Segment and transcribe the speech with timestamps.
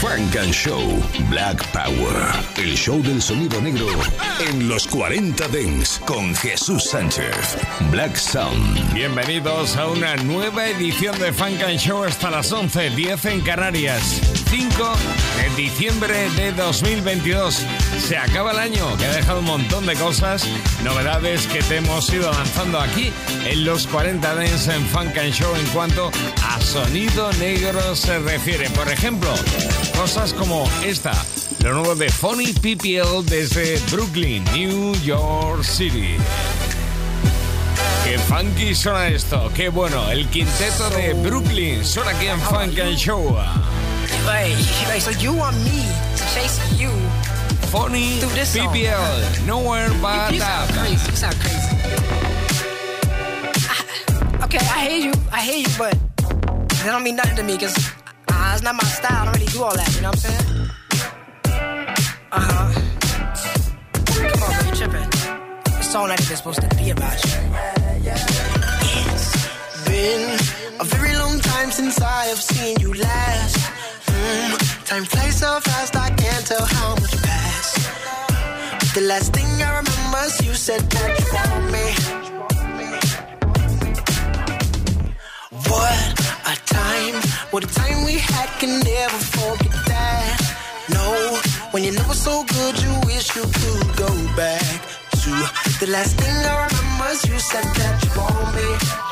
[0.00, 0.80] Frank and Show
[1.28, 2.14] Black Power.
[2.56, 3.88] El show del sonido negro
[4.48, 7.58] en los 40 Dents con Jesús Sánchez.
[7.90, 8.94] Black Sound.
[8.94, 14.20] Bienvenidos a una nueva edición de Funk and Show hasta las 11, 10 en Canarias.
[14.48, 14.92] 5
[15.36, 17.66] de diciembre de 2022.
[18.06, 20.46] Se acaba el año, que ha dejado un montón de cosas,
[20.84, 23.12] novedades que te hemos ido lanzando aquí
[23.44, 26.12] en los 40 Dents en Funk and Show en cuanto
[26.44, 28.70] a sonido negro se refiere.
[28.70, 29.34] Por ejemplo,
[29.96, 31.12] cosas como esta,
[31.62, 36.16] lo nuevo de Funny PPL desde Brooklyn, New York City.
[38.04, 42.96] Qué funky suena esto, qué bueno, el quinteto de Brooklyn suena aquí en Funk and
[42.96, 43.36] Show.
[45.00, 45.82] So you want me
[46.16, 46.90] to chase you?
[47.70, 48.18] Funny.
[48.20, 50.68] PPL, nowhere but up.
[50.70, 51.10] crazy.
[51.10, 51.76] You sound crazy.
[53.68, 55.12] I, okay, I hear you.
[55.30, 57.76] I hear you, but that don't mean nothing to me because
[58.58, 59.22] it's not my style.
[59.22, 59.94] I don't really do all that.
[59.94, 60.70] You know what I'm saying?
[62.32, 62.66] Uh huh.
[64.32, 65.10] Come on, bro, you tripping?
[65.78, 67.38] This song not even supposed to be about you.
[68.02, 69.26] It's
[69.86, 70.22] been
[70.80, 73.58] a very long time since I have seen you last.
[74.06, 77.76] Mm, time flies so fast, I can't tell how much passed.
[78.94, 81.86] The last thing I remember is you said that you want me.
[85.70, 86.17] What
[86.48, 87.14] a time,
[87.50, 90.40] what a time we had, can never forget that.
[90.90, 91.38] No,
[91.72, 94.80] when you know it's so good, you wish you could go back
[95.22, 95.30] to
[95.80, 99.07] the last thing I remember is you said that you want me.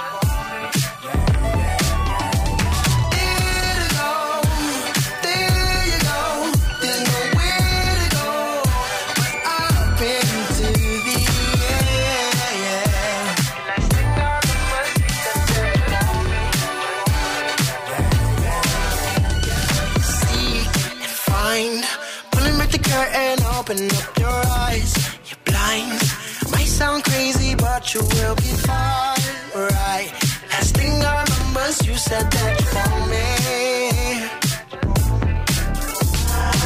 [27.87, 29.21] But you will be fine,
[29.55, 30.11] right?
[30.51, 33.29] Last thing I remember you said that you want me.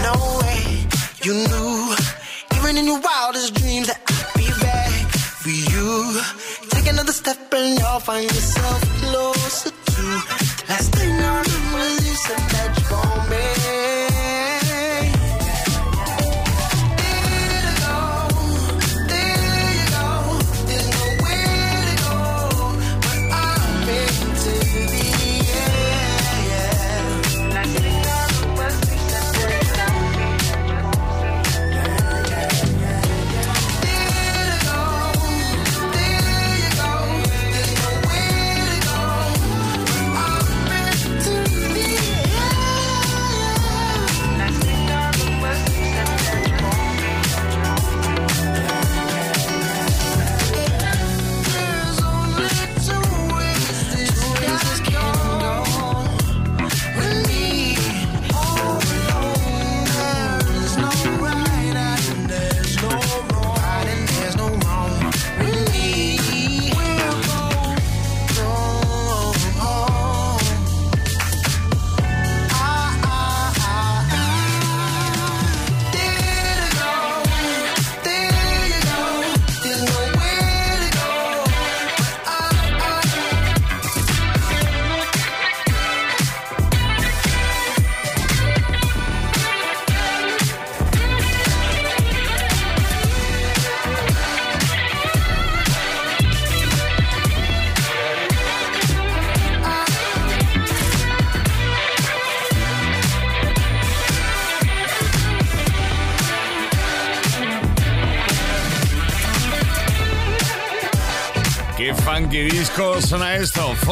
[0.06, 0.62] No way,
[1.24, 1.94] you knew,
[2.56, 5.08] even in your wildest dreams, that I'd be back
[5.42, 6.20] for you.
[6.70, 10.02] Take another step and you'll find yourself closer to.
[10.68, 10.99] Last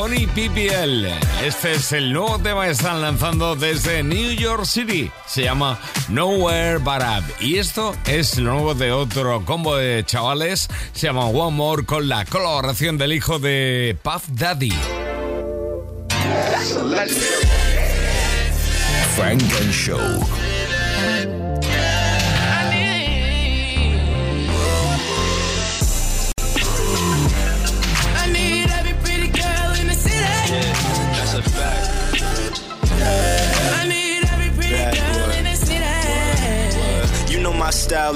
[0.01, 1.07] Funny PPL.
[1.45, 5.11] Este es el nuevo tema que están lanzando desde New York City.
[5.27, 5.77] Se llama
[6.09, 7.25] Nowhere But Up.
[7.41, 10.69] Y esto es lo nuevo de otro combo de chavales.
[10.93, 14.73] Se llama One More con la colaboración del hijo de Puff Daddy.
[19.17, 19.43] Frank
[19.73, 19.99] Show.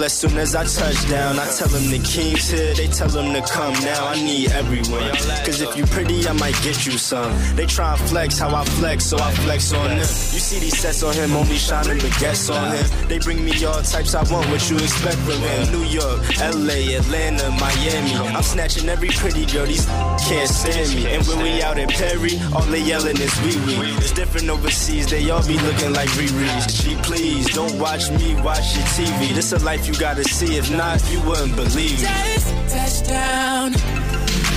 [0.01, 1.39] As soon as I touch down.
[1.39, 4.07] I tell them the king's here, they tell them to come now.
[4.07, 5.11] I need everyone.
[5.45, 7.33] Cause if you pretty, I might get you some.
[7.57, 9.99] They try and flex how I flex, so I flex on them.
[9.99, 13.09] You see these sets on him, only shining baguettes on him.
[13.09, 15.73] They bring me all types, I want what you expect from him.
[15.73, 18.15] New York, LA, Atlanta, Miami.
[18.35, 19.87] I'm snatching every pretty girl, these
[20.29, 21.07] can't stand me.
[21.07, 23.95] And when we out in Perry, all they yelling is wee wee.
[23.99, 26.75] It's different overseas, they all be looking like Riri's.
[26.75, 29.35] She please, don't watch me, watch your TV.
[29.35, 32.71] This a life you gotta see, if not, you wouldn't believe it.
[32.71, 33.75] touchdown.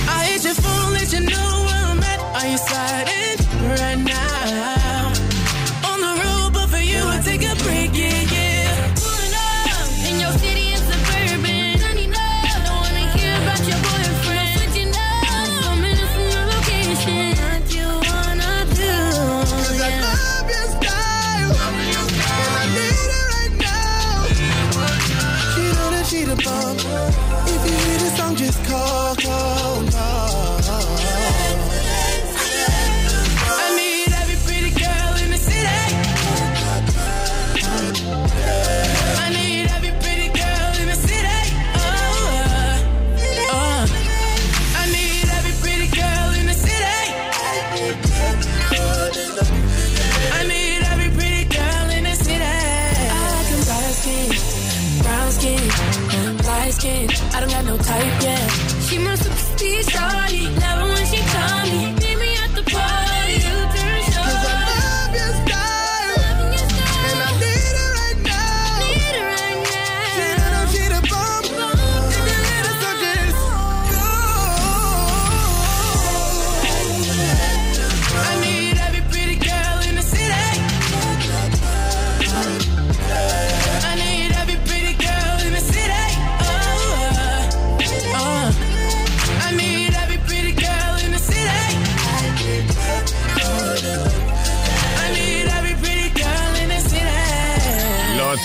[0.08, 2.20] I hit your phone, let you know where I'm at.
[2.36, 3.38] Are you sliding
[3.68, 4.75] right now?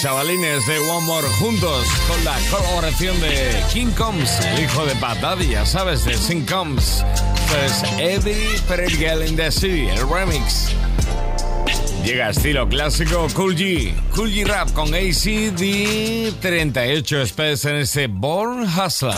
[0.02, 5.50] Chavalines de One More juntos con la colaboración de King Combs, el hijo de Daddy,
[5.50, 7.04] ya sabes, de Sin Combs.
[7.36, 10.72] Esto es Every Pretty Girl in the City, el remix.
[12.04, 18.66] Llega estilo clásico Cool G, Cool G Rap con ACD 38 Space en ese Born
[18.66, 19.14] Hustler.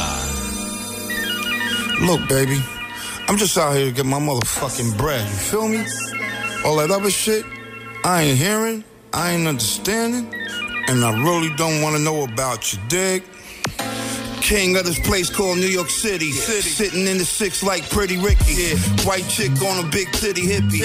[2.01, 2.61] Look, baby,
[3.29, 5.21] I'm just out here to get my motherfucking bread.
[5.21, 5.85] You feel me?
[6.65, 7.45] All that other shit,
[8.03, 8.83] I ain't hearing,
[9.13, 10.27] I ain't understanding,
[10.87, 13.23] and I really don't want to know about you, dig?
[14.43, 16.29] King of this place called New York City.
[16.33, 18.53] Sitting in the six like Pretty Ricky.
[18.53, 18.75] Yeah.
[19.07, 20.83] White chick on a big titty hippie.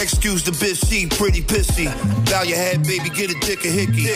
[0.00, 1.90] Excuse the bitch, she pretty pissy.
[2.30, 4.06] Bow your head, baby, get a dick a hickey.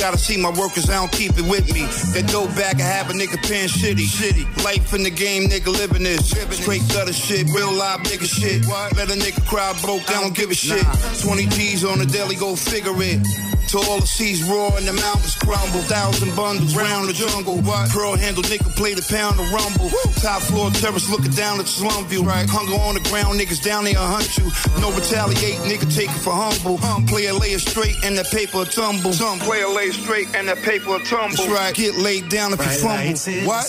[0.00, 1.86] Gotta see my workers, I don't keep it with me.
[2.10, 4.02] That dope bag, I have a nigga paying shitty.
[4.02, 4.64] Shitty.
[4.64, 6.30] Life in the game, nigga living this.
[6.30, 8.66] Straight gutter shit, real live nigga shit.
[8.66, 10.84] Let a nigga cry broke, I don't give a shit.
[11.22, 13.22] 20 G's on the daily, go figure it.
[13.70, 15.78] To all the seas roar and the mountains crumble.
[15.86, 17.62] Thousand bundles round the jungle.
[17.94, 19.90] Pearl handle nigga play the pound of rumble.
[20.20, 22.24] Top floor terrace looking down at the slum view.
[22.24, 24.44] Hunger on the ground, niggas down there hunt you.
[24.80, 26.78] No retaliate, nigga take it for humble.
[27.06, 29.12] Player lay it straight and that paper tumble.
[29.12, 31.36] Some player lay it straight and that paper tumble.
[31.36, 31.74] That's right.
[31.74, 33.16] Get laid down if you fumble.
[33.46, 33.66] What?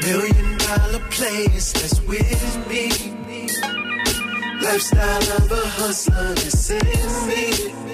[0.00, 2.90] Million dollar place that's with me.
[4.62, 7.89] Lifestyle of a hustler that's in me.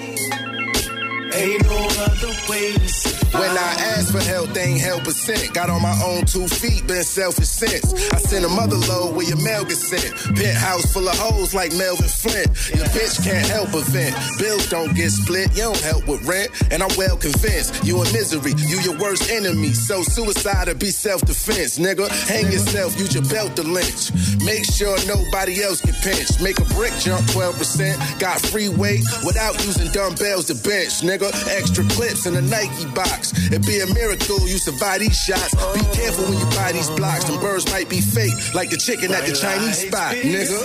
[3.37, 5.53] When I asked for help, they ain't help a cent.
[5.53, 7.93] Got on my own two feet, been selfish since.
[8.11, 10.09] I sent a mother load where your mail gets sent.
[10.35, 12.47] Penthouse full of hoes like Melvin Flynt.
[12.73, 14.15] Your bitch can't help but vent.
[14.39, 16.49] Bills don't get split, you don't help with rent.
[16.71, 19.69] And I'm well convinced you in misery, you your worst enemy.
[19.73, 22.09] So suicide or be self-defense, nigga.
[22.27, 24.09] Hang yourself, use your belt to lynch.
[24.41, 26.41] Make sure nobody else get pinched.
[26.41, 28.19] Make a brick jump 12%.
[28.19, 31.26] Got free weight without using dumbbells to bench, nigga.
[31.49, 33.33] Extra clips in a Nike box.
[33.47, 35.53] It'd be a miracle you survive these shots.
[35.73, 37.25] Be careful when you buy these blocks.
[37.25, 40.57] Them birds might be fake, like the chicken at the Chinese spot, nigga.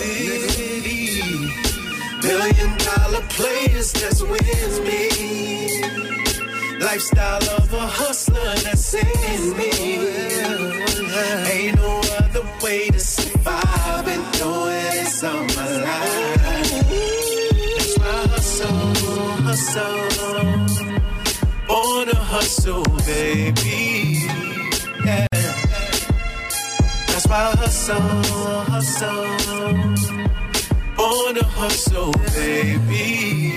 [2.21, 4.41] Billion dollar players that's with
[4.87, 5.09] me.
[6.79, 9.71] Lifestyle of a hustler that's in me.
[11.51, 16.71] Ain't no other way to survive and do it all my life.
[17.77, 18.95] That's why I hustle,
[19.43, 20.12] hustle.
[21.67, 24.27] Born to hustle, baby.
[25.05, 25.27] Yeah.
[27.07, 27.99] That's why I hustle,
[28.71, 29.25] hustle.
[30.97, 33.52] Born to hustle, baby.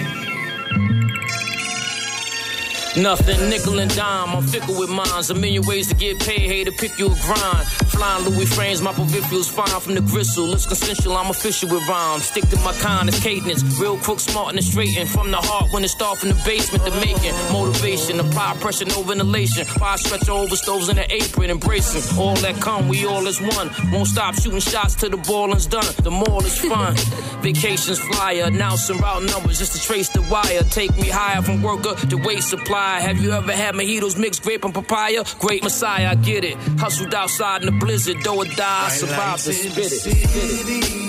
[2.96, 4.30] Nothing, nickel and dime.
[4.30, 5.28] I'm fickle with mines.
[5.28, 6.48] A million ways to get paid.
[6.48, 7.66] Hey, to pick you a grind.
[7.92, 10.52] Flying Louis frames, my peripherals fine from the gristle.
[10.54, 12.24] It's consensual, I'm official with rhymes.
[12.24, 13.62] Stick to my kind, it's cadence.
[13.78, 15.06] Real quick, smart and straighten.
[15.06, 17.34] From the heart when it start from the basement, the making.
[17.52, 19.66] Motivation, apply pressure, no ventilation.
[19.66, 22.18] Fire stretch over stoves in the apron, embracing.
[22.18, 23.70] All that come, we all as one.
[23.92, 25.84] Won't stop shooting shots till the balling's done.
[26.02, 26.94] The mall is fun.
[27.42, 30.62] Vacations flyer, announcing route numbers just to trace the wire.
[30.70, 32.85] Take me higher from worker to waste supply.
[32.86, 35.24] Have you ever had mojitos mixed grape and papaya?
[35.38, 36.56] Great Messiah, I get it.
[36.78, 40.06] Hustled outside in the blizzard, though or die, I survived to spit it.
[40.06, 41.06] It.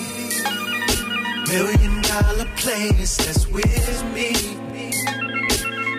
[1.48, 4.34] Million dollar place that's with me.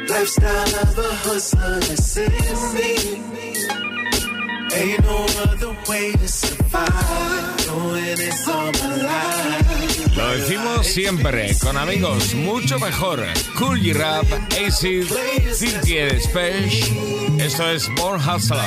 [0.08, 2.30] Lifestyle of a hustler that's in
[2.74, 2.96] me.
[4.74, 7.66] Ain't no other way to survive.
[7.66, 9.87] Doing this all my life.
[10.18, 13.24] Lo decimos siempre, con amigos, mucho mejor.
[13.56, 14.26] Cool G Rap,
[14.66, 15.06] Acid,
[15.54, 16.92] City Spesh.
[17.38, 18.60] Esto es Born Hustler.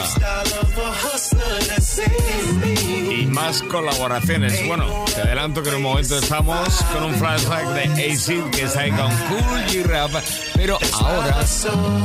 [3.12, 4.65] Y más colaboraciones.
[4.65, 8.79] Bueno, te adelanto que en un momento estamos con un flashback de Acid que está
[8.81, 10.12] ahí con Cool G Rap.
[10.55, 11.46] Pero ahora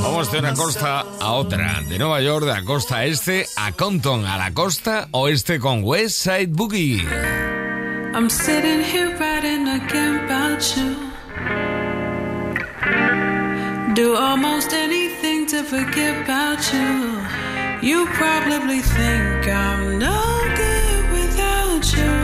[0.03, 1.83] vamos de una costa a otra.
[1.89, 6.19] De Nueva York, de la costa este a Compton, a la costa oeste con West
[6.19, 7.07] Side Boogie.
[8.17, 9.15] I'm sitting here
[9.77, 10.91] again about you.
[13.95, 16.89] Do almost anything to forget about you.
[17.89, 20.21] You probably think I'm no
[20.63, 22.15] good without you.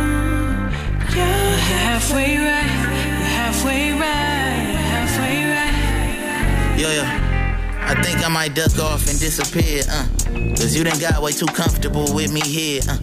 [1.15, 2.81] You're halfway right,
[3.39, 6.79] halfway right, halfway right.
[6.81, 7.22] Yeah, yeah.
[7.93, 10.09] I think I might duck off and disappear, uh.
[10.57, 12.97] Cause you done got way too comfortable with me here, uh.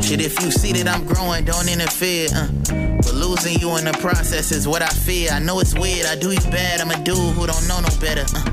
[0.00, 2.28] Shit, if you see that I'm growing, don't interfere.
[2.32, 2.46] Uh.
[3.02, 5.30] But losing you in the process is what I fear.
[5.32, 6.80] I know it's weird, I do you bad.
[6.80, 8.22] I'm a dude who don't know no better.
[8.32, 8.46] Uh.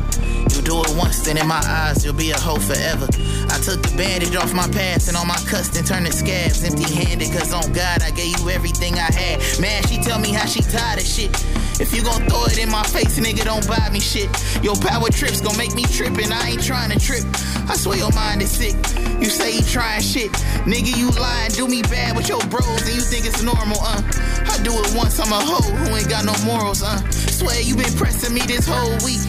[0.50, 3.06] You do it once, then in my eyes, you'll be a hoe forever.
[3.50, 6.92] I took the bandage off my past and all my cuts and turned scabs empty
[6.94, 7.32] handed.
[7.32, 9.42] Cause on God, I gave you everything I had.
[9.60, 11.32] Man, she tell me how she tired of shit.
[11.80, 14.30] If you gon' throw it in my face, nigga, don't buy me shit.
[14.64, 17.24] Your power trips gon' make me trip, and I ain't trying to trip.
[17.68, 18.76] I swear your mind is sick.
[19.20, 20.32] You say you trying shit.
[20.64, 24.02] Nigga, you lying, do me bad with your bros, and you think it's normal, uh.
[24.48, 26.98] I do it once, I'm a hoe who ain't got no morals, uh.
[27.12, 29.20] Swear you been pressing me this whole week.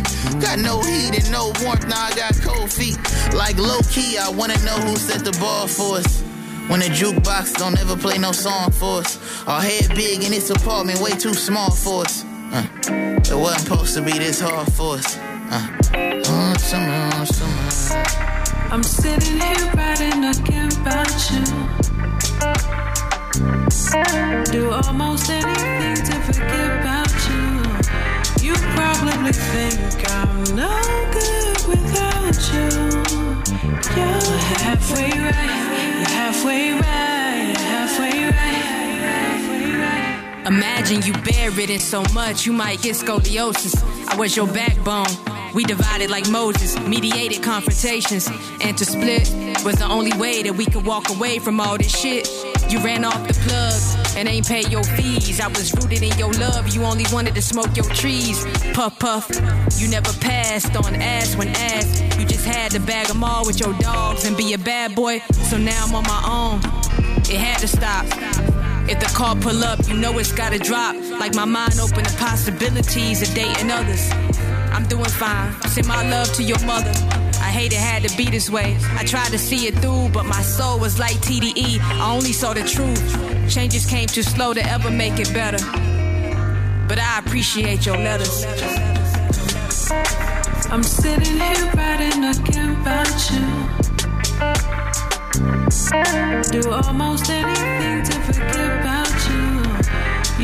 [0.40, 2.98] Got no heat and no warmth, now I got cold feet.
[3.34, 6.22] Like low key, I wanna know who set the ball for us.
[6.68, 9.18] When the jukebox don't ever play no song for us.
[9.46, 12.24] Our head big in this apartment, way too small for us.
[12.52, 15.18] Uh, it wasn't supposed to be this hard for us.
[15.50, 18.02] Uh, summer, summer.
[18.72, 21.44] I'm sitting here writing again about you.
[24.50, 27.46] Do almost anything to forget about you.
[28.46, 30.15] You probably think I'm
[34.76, 40.46] halfway right, you're halfway right, you're halfway right.
[40.46, 43.82] Imagine you bedridden so much you might get scoliosis.
[44.08, 45.06] I was your backbone.
[45.54, 48.28] We divided like Moses, mediated confrontations,
[48.60, 49.30] and to split
[49.64, 52.28] was the only way that we could walk away from all this shit.
[52.68, 55.40] You ran off the plug and ain't pay your fees.
[55.40, 58.44] I was rooted in your love, you only wanted to smoke your trees.
[58.74, 59.30] Puff puff,
[59.78, 62.02] you never passed on ass when asked.
[62.18, 65.20] You just had to bag them all with your dogs and be a bad boy.
[65.50, 66.58] So now I'm on my own.
[67.20, 68.06] It had to stop.
[68.88, 70.96] If the car pull up, you know it's gotta drop.
[71.20, 74.10] Like my mind open to possibilities of dating others.
[74.72, 75.52] I'm doing fine.
[75.68, 76.92] Send my love to your mother.
[77.46, 78.76] I hate it had to be this way.
[78.98, 81.78] I tried to see it through, but my soul was like TDE.
[81.80, 83.00] I only saw the truth.
[83.48, 85.64] Changes came too slow to ever make it better.
[86.88, 88.44] But I appreciate your letters.
[90.72, 93.46] I'm sitting here writing again about you.
[96.50, 99.46] Do almost anything to forget about you.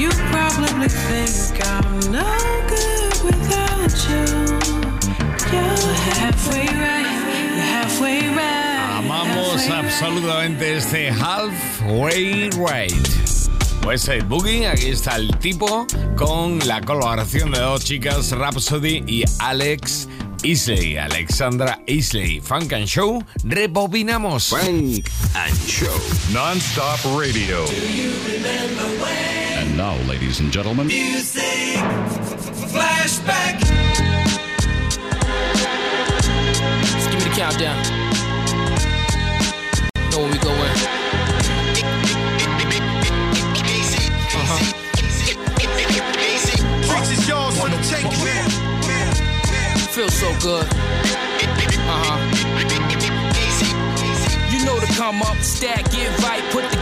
[0.01, 2.31] You probably think I'm no
[2.71, 4.82] good without you.
[8.99, 13.09] Amamos absolutamente este halfway right.
[13.85, 19.25] West Side Boogie, aquí está el tipo con la colaboración de dos chicas, Rhapsody y
[19.41, 20.09] Alex
[20.43, 22.41] Isley, Alexandra Isley.
[22.41, 24.49] Funk and Show, rebobinamos.
[24.49, 25.93] Funk and Show.
[26.33, 27.65] Non-stop radio.
[29.59, 30.87] And now, ladies and gentlemen.
[30.89, 31.79] Music.
[32.73, 33.72] Flashback.
[37.43, 37.77] countdown.
[40.13, 40.77] Know where we going.
[44.39, 44.63] Uh-huh.
[49.91, 50.67] Feels so good.
[51.85, 52.19] Uh huh.
[54.53, 56.82] You know to come up, stack, get right, put the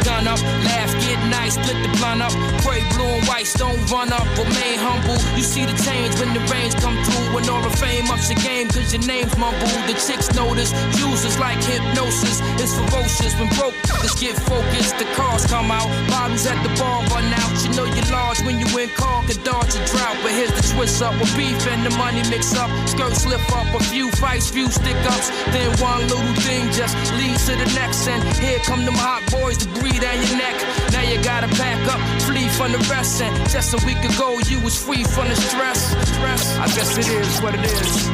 [1.51, 5.19] split the blunt up, pray blue and whites don't run up, remain humble.
[5.37, 8.41] You see the change when the rains come through, when all the fame ups your
[8.41, 9.71] game, cause your name's mumbled.
[9.87, 13.35] The chicks notice, users like hypnosis, it's ferocious.
[13.39, 13.75] When broke.
[14.01, 17.53] Let's get focused, the cars come out, bottles at the bar run out.
[17.63, 20.65] You know you're large when you in car, can dodge a drought, but here's the
[20.73, 21.13] twist up.
[21.21, 24.97] With beef and the money mix up, skirts slip up, a few fights, few stick
[25.05, 29.21] ups, then one little thing just leads to the next, and here come them hot
[29.31, 30.57] boys to breathe down your neck.
[30.93, 34.61] Now you gotta pack up, flee from the rest, and just a week ago you
[34.61, 35.81] was free from the stress.
[36.13, 36.57] stress.
[36.59, 38.09] I guess it is what it is.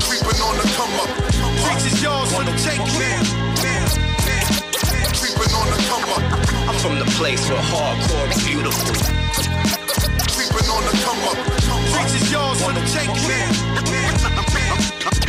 [0.00, 1.10] Creeping on the come up.
[1.60, 2.88] Freaks is yours for the taking.
[5.20, 6.24] Creeping on the come up.
[6.68, 8.94] I'm from the place where hardcore is beautiful.
[10.32, 11.38] Creeping on the come up.
[11.92, 13.52] Freaks is yours for the taking.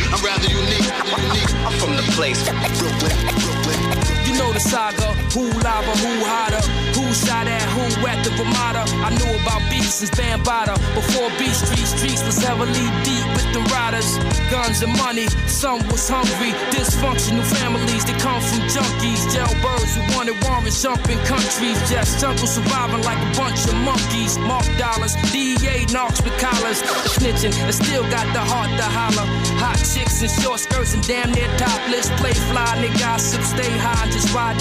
[0.08, 0.88] I'm rather unique.
[1.20, 1.52] unique.
[1.66, 2.40] I'm from the place
[2.78, 3.12] Brooklyn,
[3.44, 4.03] Brooklyn.
[4.26, 6.62] You know the saga, who lava, who hotter,
[6.96, 8.82] who shot at who at the Ramada.
[9.04, 10.76] I knew about beats since Bambaataa.
[10.94, 14.08] Before Beat Street, streets was heavily deep with the riders.
[14.50, 16.52] Guns and money, some was hungry.
[16.72, 19.22] Dysfunctional families that come from junkies.
[19.32, 21.78] Jailbirds who wanted warrants, jumping countries.
[21.90, 24.38] Just jungle surviving like a bunch of monkeys.
[24.38, 26.82] Mark dollars, DEA knocks with collars.
[27.14, 29.26] Snitching and still got the heart to holler.
[29.62, 32.08] Hot chicks in short skirts and damn near topless.
[32.20, 34.56] Play fly, nigga, gossip, stay high, just ride.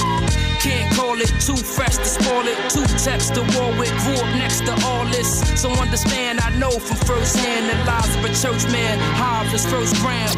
[0.59, 2.57] Can't call it too fresh to spoil it.
[2.73, 5.45] Two text to war with, grew up next to all this.
[5.61, 8.97] So understand, I know from first hand the lives of a church man.
[9.21, 10.33] Harvest first gram.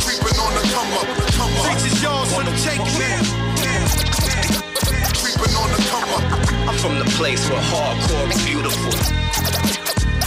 [0.00, 1.08] Creeping on the come up.
[1.36, 1.64] Come up.
[1.68, 3.20] Freaks is yours for the taking.
[5.20, 6.24] Creeping on the come up.
[6.68, 8.92] I'm from the place where hardcore is beautiful.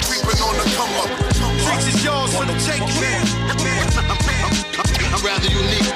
[0.06, 1.10] Creeping on the come up.
[1.66, 3.32] Freaks is yours for the taking.
[5.13, 5.91] I'm rather unique.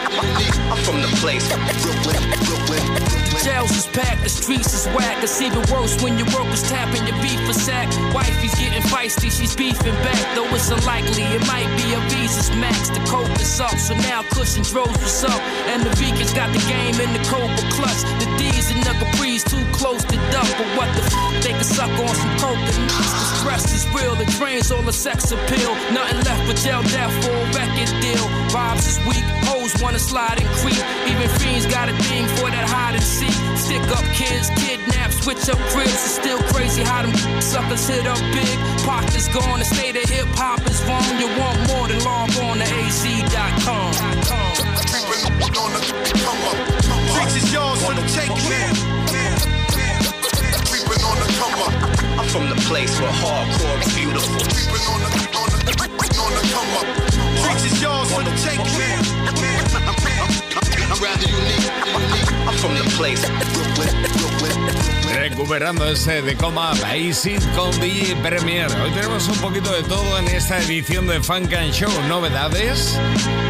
[0.71, 3.15] I'm from the place Brooklyn, Brooklyn.
[3.43, 5.21] Jails is packed, the streets is whack.
[5.21, 7.87] It's even worse when your workers tapping your beef for sack.
[8.09, 10.17] Wifey's getting feisty, she's beefing back.
[10.35, 12.89] Though it's unlikely, it might be a Visa's max.
[12.89, 15.41] The coke is up, so now Cushion droves what's up.
[15.69, 18.01] And the vegans got the game in the Cobra clutch.
[18.17, 20.49] The D's and the Capri's too close to duck.
[20.57, 21.13] But what the f?
[21.43, 22.89] They can suck on some coke and.
[22.89, 25.69] The stress is real, it drains all the sex appeal.
[25.93, 28.25] Nothing left but jail death for a record deal.
[28.49, 30.81] Vibes is weak, hoes wanna slide and creep.
[31.09, 33.33] Even fiends got a thing for that hide and seek.
[33.57, 35.93] Stick up kids, kidnap, switch up cribs.
[35.93, 38.55] It's still crazy how them suckers hit up big.
[38.85, 41.05] Pockets gone, the state of hip hop is wrong.
[41.19, 43.91] You want more than log on to AC.com.
[45.05, 45.81] Creeping on the
[46.23, 46.57] come up.
[47.13, 48.35] Freaks is yours for the taking.
[50.69, 51.73] Creeping on the come up.
[52.19, 54.55] I'm from the place where hardcore is beautiful.
[57.45, 58.65] Freaks is yours for the taking.
[60.91, 61.65] I'm rather unique.
[61.93, 62.31] unique.
[62.47, 63.21] I'm from the place.
[65.15, 68.67] Recuperando ese de coma Basic con DJ Premier.
[68.81, 71.91] Hoy tenemos un poquito de todo en esta edición de Funk and Show.
[72.07, 72.99] Novedades,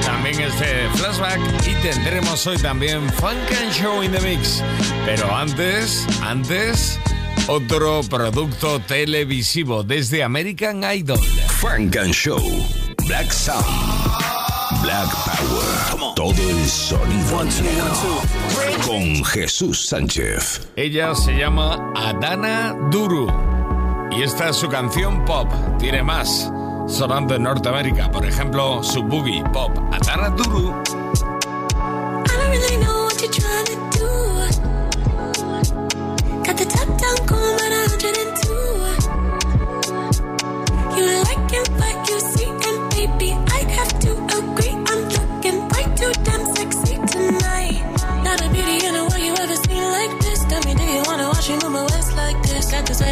[0.06, 4.62] también este flashback y tendremos hoy también Funk and Show in the Mix.
[5.06, 7.00] Pero antes, antes,
[7.48, 11.20] otro producto televisivo desde American Idol.
[11.60, 12.85] Funk and Show.
[13.08, 13.66] Black Sound.
[14.82, 16.14] Black Power.
[16.16, 18.22] Todo el sonido negro.
[18.86, 20.68] Con Jesús Sánchez.
[20.76, 23.28] Ella se llama Adana Duru.
[24.12, 25.48] Y esta es su canción pop.
[25.78, 26.52] Tiene más.
[26.88, 28.10] Sonando en Norteamérica.
[28.10, 29.72] Por ejemplo, su boogie pop.
[29.92, 30.70] Adana Duru.
[30.72, 33.95] I don't really know what you're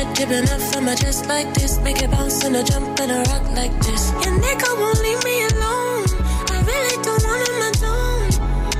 [0.03, 1.77] the dripping up from my chest like this.
[1.79, 4.11] Make it bounce and a jump and a rock like this.
[4.23, 6.05] Your nigga won't leave me alone.
[6.49, 8.29] I really don't want him alone.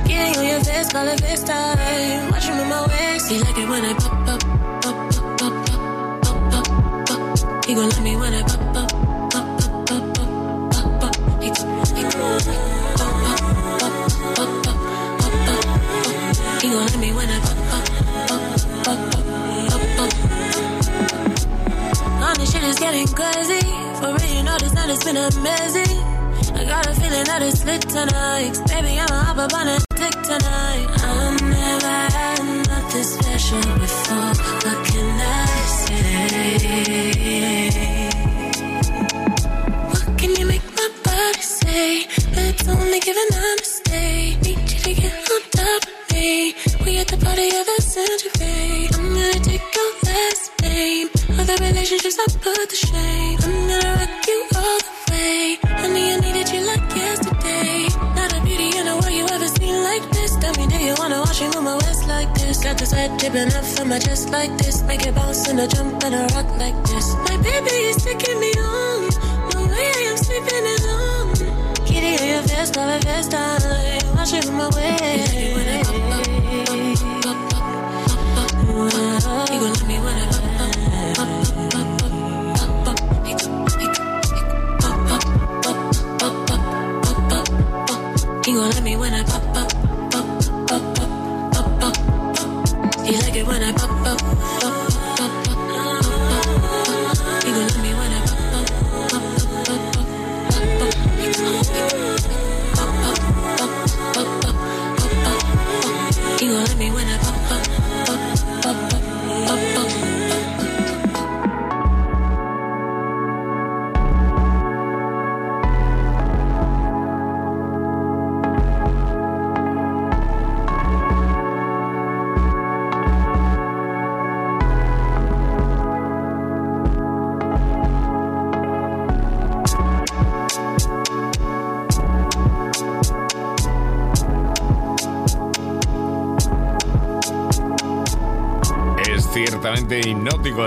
[0.07, 1.21] Getting on your face, call it.
[2.31, 3.29] Watch you move my waist.
[3.29, 4.41] He like it when I pop up,
[4.81, 5.85] pop up, pop up,
[6.23, 7.65] pop pop.
[7.65, 8.89] He gon' love me when I pop pop
[9.31, 11.15] pop pop pop pop pop pop.
[16.61, 17.52] He gon' love me when I pop
[22.73, 23.59] Is getting crazy.
[23.99, 25.97] For real, you know this night has been amazing.
[26.57, 28.53] I got a feeling that it's lit tonight.
[28.67, 30.87] Baby, I'ma hop up on a tick tonight.
[31.11, 32.41] I've never had
[32.73, 34.33] nothing special before.
[34.65, 35.45] What can I
[35.83, 36.63] say?
[39.91, 42.07] What can you make my body say?
[42.09, 44.35] It's only given I'm a stay.
[44.41, 46.55] Need you to get on top of me.
[46.83, 48.89] We at the party of the century.
[48.93, 51.22] I'm gonna take your last name.
[51.63, 53.39] Relationships I put to shame.
[53.41, 55.57] I'm gonna rock you all the way.
[55.63, 57.87] Honey, I needed you like yesterday.
[58.17, 60.35] Not a beauty in the world you ever seen like this.
[60.41, 62.63] Tell me, do you wanna watch me move my waist like this?
[62.63, 64.83] Got the sweat dripping up from my chest like this.
[64.83, 67.07] Make it bounce and a jump and a rock like this.
[67.27, 69.01] My baby is taking me on.
[69.55, 71.31] No way I am sleeping alone.
[71.87, 74.15] Kitty, your vest, my vest, time.
[74.15, 75.62] Watch it from my waist.
[88.63, 89.69] Gon' let me when I pop up,
[90.11, 90.25] pop,
[90.67, 91.95] pop, pop, pop, pop.
[93.05, 94.62] You like it when I pop up,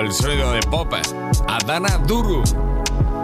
[0.07, 0.93] el sonido de pop.
[1.49, 2.43] Adana Duru.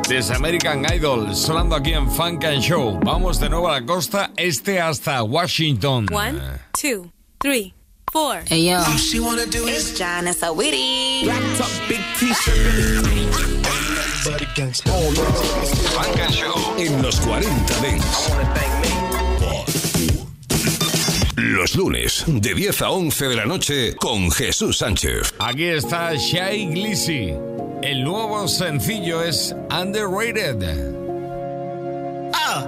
[0.09, 2.99] Desde American Idol, sonando aquí en Funk and Show.
[3.05, 6.07] Vamos de nuevo a la costa este hasta Washington.
[6.13, 6.41] One,
[6.73, 7.73] two, three,
[8.13, 8.43] four.
[8.47, 11.23] Hey yo, she wanna do it's John and Sawiri.
[11.89, 13.07] big t-shirt.
[15.95, 18.82] Funk and Show en los 40 Dents.
[21.63, 25.33] Los lunes, de 10 a 11 de la noche, con Jesús Sánchez.
[25.39, 27.35] Aquí está Shai Glissy.
[27.85, 30.61] El nuevo sencillo es Underrated.
[32.35, 32.67] Ah.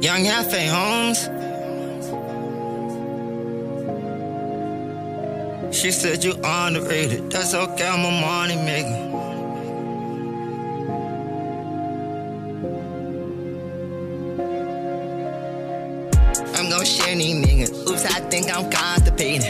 [0.00, 1.28] Young Yafe Holmes.
[5.72, 7.28] She said you underrated.
[7.28, 9.09] That's okay, I'm a money maker.
[18.40, 19.46] Think I'm constipated.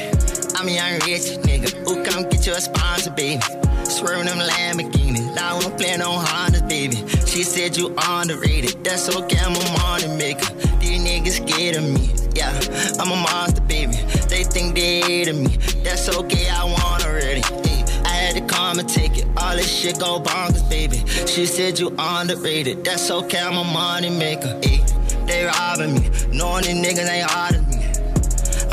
[0.56, 1.70] I'm a young rich nigga.
[1.88, 3.42] Ooh, come get your sponsor, baby.
[3.84, 5.36] Swerving them Lamborghinis.
[5.38, 6.96] I wanna play on Hondas, baby.
[7.26, 8.82] She said you underrated.
[8.84, 10.52] That's okay, I'm a money maker.
[10.80, 12.10] These niggas scared of me.
[12.34, 12.52] Yeah,
[13.00, 13.96] I'm a monster, baby.
[14.28, 15.56] They think they hated me.
[15.84, 17.42] That's okay, I want already.
[17.42, 19.26] Ay, I had to come and take it.
[19.36, 20.98] All this shit go bonkers, baby.
[21.26, 22.84] She said you underrated.
[22.84, 24.58] That's okay, I'm a money maker.
[24.64, 24.84] Ay,
[25.26, 26.10] they robbing me.
[26.32, 27.59] Knowing these niggas ain't hard.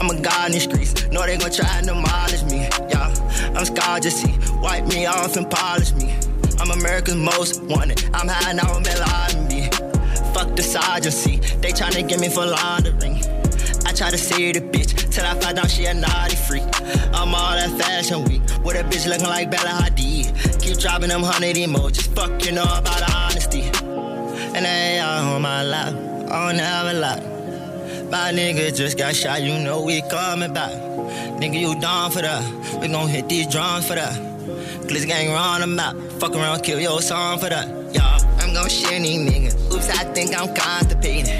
[0.09, 1.07] I'm a god in these streets.
[1.11, 2.59] Know they gon' try and demolish me.
[2.89, 3.13] Yeah,
[3.53, 4.33] I'm scarred, just see.
[4.61, 6.15] Wipe me off and polish me.
[6.59, 8.01] I'm America's most wanted.
[8.13, 9.69] I'm high now, I'm Bin me.
[10.33, 11.41] Fuck the sergeancy.
[11.61, 13.17] They tryna get me for laundering.
[13.85, 16.63] I try to see the bitch till I find out she a naughty freak.
[17.13, 20.61] I'm all that fashion week with a bitch looking like Bella Hadid.
[20.61, 22.07] Keep dropping them hundred emojis.
[22.15, 23.63] Fuck you know about honesty.
[24.55, 25.93] And they all on my lap.
[26.31, 27.36] I don't a lot.
[28.09, 30.71] My nigga just got shot, you know we coming back.
[31.41, 32.41] Nigga, you down for that?
[32.79, 34.13] We gon' hit these drums for that.
[34.87, 35.95] Glitz gang run them out.
[36.13, 37.67] Fuck around, kill your song for that.
[37.93, 39.73] Yeah, I'm gon' share these niggas.
[39.73, 41.33] Oops, I think I'm constipated.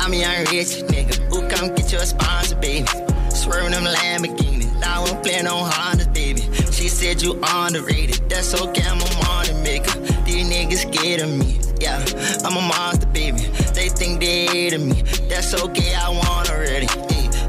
[0.00, 1.14] I'm young rich nigga.
[1.30, 2.88] Who come get your sponsor, baby.
[3.30, 4.82] Swerving them Lamborghinis.
[4.82, 6.40] I wanna play on Hondas, baby.
[6.72, 8.28] She said you underrated.
[8.28, 9.96] That's okay, I'm a money maker.
[10.24, 11.67] These niggas scared of me.
[11.80, 12.04] Yeah,
[12.44, 13.38] I'm a monster, baby.
[13.74, 15.02] They think they hated me.
[15.28, 16.88] That's okay, I want already.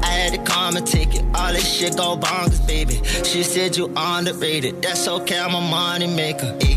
[0.02, 1.24] I had to come and take it.
[1.34, 3.00] All this shit go bonkers, baby.
[3.24, 4.82] She said you underrated.
[4.82, 6.56] That's okay, I'm a money maker.
[6.62, 6.76] Ay.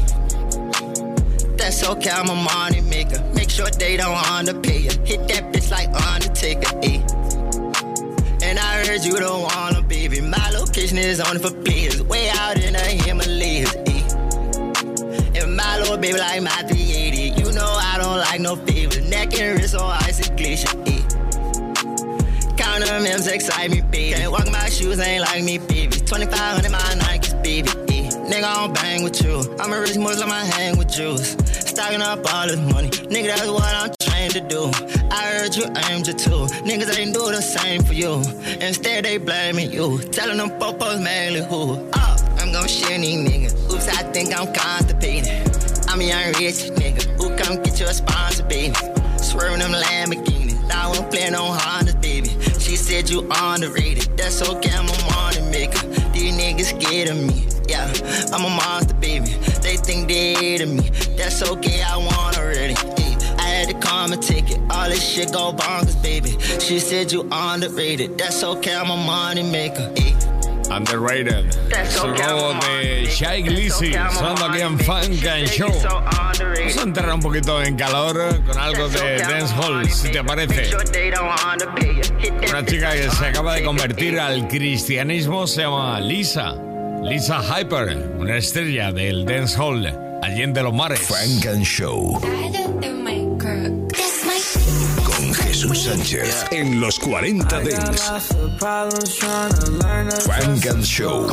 [1.57, 3.23] That's okay, I'm a money maker.
[3.35, 4.91] Make sure they don't underpay you.
[5.05, 7.01] Hit that bitch like Undertaker, ayy.
[8.43, 10.19] And I heard you don't wanna, baby.
[10.21, 12.01] My location is only for players.
[12.03, 15.41] Way out in the Himalayas, ayy.
[15.41, 16.63] And my little baby like my
[18.23, 19.07] like no favors.
[19.09, 20.91] Neck and wrist on icy glacier, eh.
[20.91, 22.57] ayy.
[22.57, 22.83] Count
[23.27, 24.13] excite me, baby.
[24.13, 25.97] Can't walk my shoes, ain't like me, baby.
[25.97, 27.69] 2500 my Nikes, baby.
[27.69, 28.09] ayy.
[28.29, 29.43] Nigga, I don't bang with you.
[29.59, 31.35] I'm a rich Muslim, I hang with Jews.
[31.69, 32.89] Stacking up all this money.
[32.89, 34.71] Nigga, that's what I'm trained to do.
[35.11, 36.47] I heard you aimed it too.
[36.67, 38.21] Niggas ain't do the same for you.
[38.61, 39.99] Instead, they blaming you.
[40.11, 41.89] Telling them popos mainly who.
[41.93, 43.73] Oh, I'm gon' share these niggas.
[43.73, 45.29] Oops, I think I'm constipated.
[45.89, 47.12] I'm a young rich nigga.
[47.43, 48.73] Come get you a sponsor, baby.
[49.17, 50.71] Swerving them Lamborghini.
[50.71, 52.29] I won't plan on Honda, baby.
[52.57, 54.17] She said you underrated.
[54.17, 55.85] That's okay, I'm a money maker.
[56.13, 57.45] These niggas scared of me.
[57.67, 57.91] Yeah,
[58.31, 59.31] I'm a monster, baby.
[59.61, 60.89] They think they hated me.
[61.17, 62.75] That's okay, I won already.
[62.75, 64.59] Ay, I had to come and take it.
[64.69, 66.37] All this shit go bonkers, baby.
[66.59, 68.17] She said you underrated.
[68.17, 69.91] That's okay, I'm a money maker.
[69.97, 70.32] Ay.
[70.75, 71.45] Underrated.
[71.71, 75.71] Es el nuevo de Shy Glizzy, sonando aquí en Funk and Show.
[75.83, 80.71] Vamos a entrar un poquito en calor con algo de dancehall, si te parece.
[82.49, 86.55] Una chica que se acaba de convertir al cristianismo se llama Lisa.
[87.03, 91.01] Lisa Hyper, una estrella del dancehall, allende los mares.
[91.01, 92.19] Funk and Show.
[95.63, 98.01] Jesús Sánchez en los 40 Dents.
[100.25, 101.29] Funk and Show.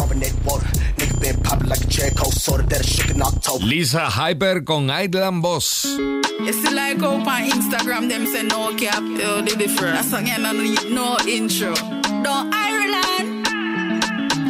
[3.60, 5.64] Lisa Hyper con Island Boss.
[5.64, 9.96] See like how on Instagram them say no cap, yo, the different.
[9.96, 11.74] That song ain't no need no intro.
[12.22, 13.48] Don't Ireland.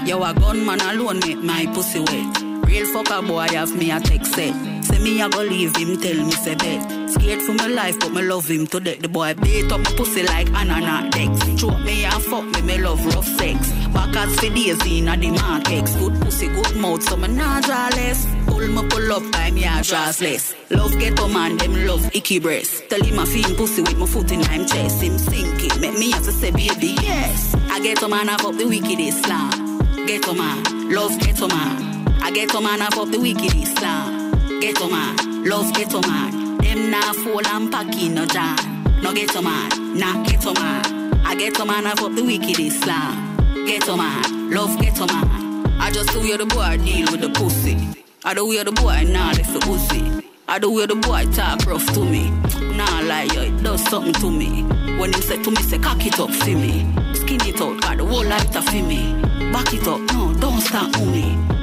[0.07, 2.43] Yo, a gunman alone make my pussy wet.
[2.67, 4.80] Real fucker boy have me a text set.
[5.03, 7.11] Me a go leave him, tell me say bet.
[7.11, 9.01] Scared for my life, but me love him to death.
[9.01, 11.61] The boy beat up my pussy like ananas Dex.
[11.61, 13.73] Choke me and fuck me, me love rough sex.
[13.95, 15.95] Back as for days in a the markex.
[15.97, 18.27] Good pussy, good mouth, so me nah draw less.
[18.47, 20.55] Pull me pull up, time me a draw less.
[20.71, 22.89] Love get ghetto man, them love icky breast.
[22.91, 25.03] Tell him I feel pussy with my foot in him chest.
[25.03, 27.55] Him sink it, make me have to say baby yes.
[27.71, 29.81] I get a man, I fuck the wicked Islam.
[30.07, 32.23] Ghetto man, love get ghetto man.
[32.23, 34.20] I get a man, I fuck the wicked Islam.
[34.61, 36.59] Ghetto man, love ghetto man.
[36.59, 38.57] Them nah fall and pack in no jam.
[39.03, 41.25] No ghetto man, nah ghetto man.
[41.25, 43.37] I get a man, I the wicked Islam.
[43.67, 45.65] Ghetto man, love ghetto man.
[45.81, 47.89] I just the way the boy deal with the pussy.
[48.23, 50.29] I the way the boy nah left the pussy.
[50.47, 52.29] I the way the boy talk rough to me.
[52.77, 54.63] Nah lie, yo, it does something to me.
[54.99, 56.87] When him say to me, say cock it up for me.
[57.15, 59.15] Skin it out, got the whole life to for me.
[59.53, 61.60] Back it up, no, don't stop on me.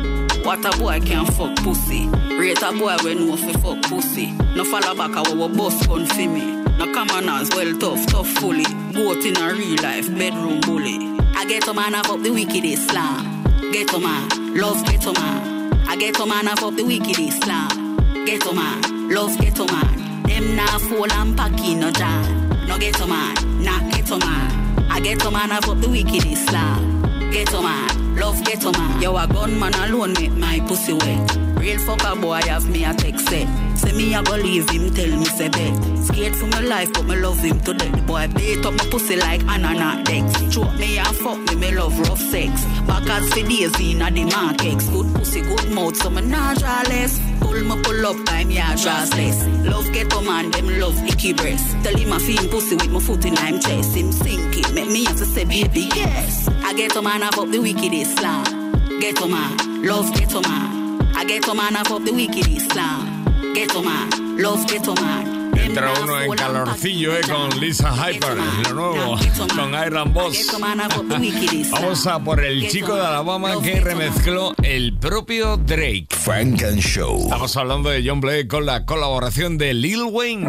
[0.48, 2.08] What a boy can fuck pussy.
[2.08, 4.32] Rate a boy when know fi fuck pussy.
[4.56, 6.64] No follow back a what boss gun fi me.
[6.78, 8.64] No common as well tough, tough fully.
[8.94, 11.20] Goat in a real life, bedroom bully.
[11.36, 13.44] I get a man I fuck the wicked Islam.
[13.74, 15.74] Get a man, love get a man.
[15.86, 18.26] I get a man I fuck the wicked Islam.
[18.26, 20.24] Get a man, love get a man.
[20.24, 22.50] Them nah fall and pack in no jam.
[22.70, 24.90] No get a man, nah get a man.
[24.90, 27.02] I get a man I fuck the wicked Islam.
[27.32, 29.02] Get a man, love get a man.
[29.02, 31.47] Yo, a gunman alone make my pussy wet.
[31.60, 33.48] Real fucker boy have me a text set.
[33.78, 35.74] Say me a go leave him, tell me say bet.
[36.06, 37.92] Scared for my life, but me love him to death.
[37.92, 40.54] The boy beat up my pussy like ananas Dex.
[40.54, 42.64] Choke me and fuck me, me love rough sex.
[42.86, 44.88] Back as for days in a the markex.
[44.90, 47.20] Good pussy, good mouth, so me nah less.
[47.42, 49.48] Pull me pull up, time yeah draw less.
[49.66, 51.76] Love get a man, them love icky breast.
[51.84, 53.96] Tell him I feel pussy with my foot in him chest.
[53.96, 56.48] Him sink it, make me have to say baby yes.
[56.64, 59.00] I get a man, I fuck the wickedest Islam.
[59.00, 60.87] Get a man, love get a man.
[61.20, 63.26] I get a man, I fuck the wicked Islam.
[63.56, 65.52] Get a man, love get a man.
[65.58, 69.18] Entra uno en calorcillo eh, con Lisa Hyper, lo nuevo,
[69.56, 70.46] con Iron Boss.
[71.72, 76.06] Vamos a por el chico de Alabama que remezcló el propio Drake.
[76.12, 77.24] Frank and Show.
[77.24, 80.48] Estamos hablando de John Blake con la colaboración de Lil Wayne.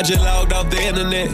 [0.00, 1.28] I just logged off the internet.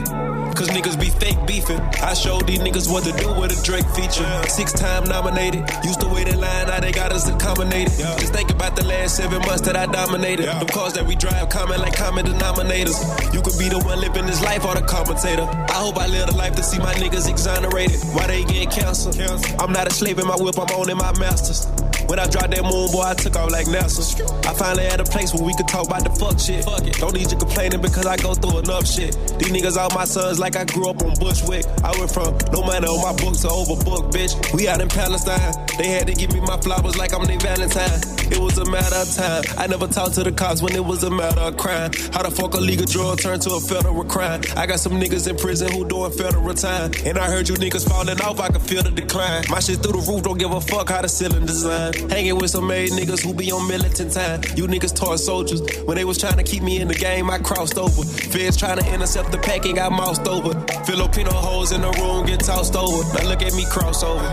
[0.59, 1.79] Cause niggas be fake beefing.
[2.03, 4.27] I showed these niggas what to do with a Drake feature.
[4.49, 5.63] Six time nominated.
[5.85, 7.93] Used to wait in line, now they got us accommodated.
[8.19, 10.47] Just think about the last seven months that I dominated.
[10.47, 12.99] Them cars that we drive common like common denominators.
[13.33, 15.47] You could be the one living this life or the commentator.
[15.47, 18.01] I hope I live a life to see my niggas exonerated.
[18.19, 19.15] Why they get canceled?
[19.61, 21.71] I'm not a slave in my whip, I'm owning my masters.
[22.07, 24.01] When I dropped that moon, boy, I took off like NASA.
[24.47, 26.65] I finally had a place where we could talk about the fuck shit.
[26.99, 29.15] Don't need you complaining because I go through enough shit.
[29.39, 31.67] These niggas all my sons like I grew up on Bushwick.
[31.83, 34.33] I went from no money on my books to overbooked, bitch.
[34.55, 35.53] We out in Palestine.
[35.79, 38.01] They had to give me my flowers like I'm their Valentine.
[38.31, 39.43] It was a matter of time.
[39.59, 41.91] I never talked to the cops when it was a matter of crime.
[42.13, 44.43] How the fuck a legal drug turned to a federal crime?
[44.57, 46.93] I got some niggas in prison who doing federal time.
[47.05, 49.45] And I heard you niggas falling off, I can feel the decline.
[49.51, 51.96] My shit through the roof, don't give a fuck how the ceiling design.
[52.11, 54.43] Hanging with some made niggas who be on militant time.
[54.57, 55.61] You niggas toy soldiers.
[55.85, 58.03] When they was trying to keep me in the game, I crossed over.
[58.03, 60.59] Feds trying to intercept the pack and got moused over.
[60.85, 63.03] Filipino hoes in the room get tossed over.
[63.15, 64.25] Now look at me cross over.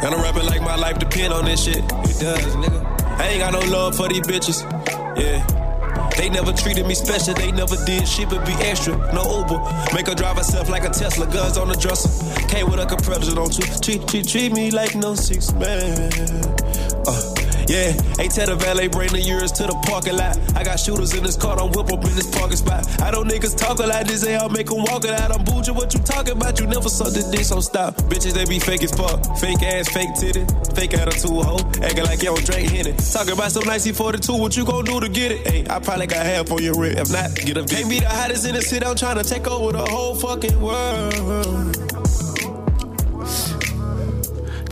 [0.00, 1.78] And I'm rapping like my life depend on this shit.
[1.78, 2.98] It does, nigga.
[3.18, 4.62] I ain't got no love for these bitches.
[5.18, 5.44] Yeah.
[6.16, 8.96] They never treated me special, they never did shit but be extra.
[9.14, 9.58] No Uber.
[9.94, 12.08] Make her drive herself like a Tesla, guns on the dresser.
[12.48, 13.64] Came with a compressor, don't you?
[13.80, 16.10] Treat, treat, treat me like no six man.
[17.06, 17.38] Uh.
[17.68, 20.40] Yeah, ain't tell the valet bring the yours to the parking lot.
[20.56, 22.88] I got shooters in this car, don't whip up in this parking spot.
[23.02, 25.36] I don't niggas talk a lot, this say I'll make them walk it out.
[25.36, 26.58] I'm bougie, what you talking about?
[26.58, 27.94] You never saw this dick, so stop.
[28.08, 29.20] Bitches, they be fake as fuck.
[29.36, 31.60] Fake ass, fake titty, fake attitude, hoe.
[31.84, 32.94] Acting like you don't drink Henny.
[33.12, 35.46] Talking about some nice 42, what you gon' do to get it?
[35.46, 36.98] Hey, I probably got half on your rent.
[36.98, 39.46] If not, get a Can't be the hottest in the city, I'm trying to take
[39.46, 41.87] over the whole fucking world.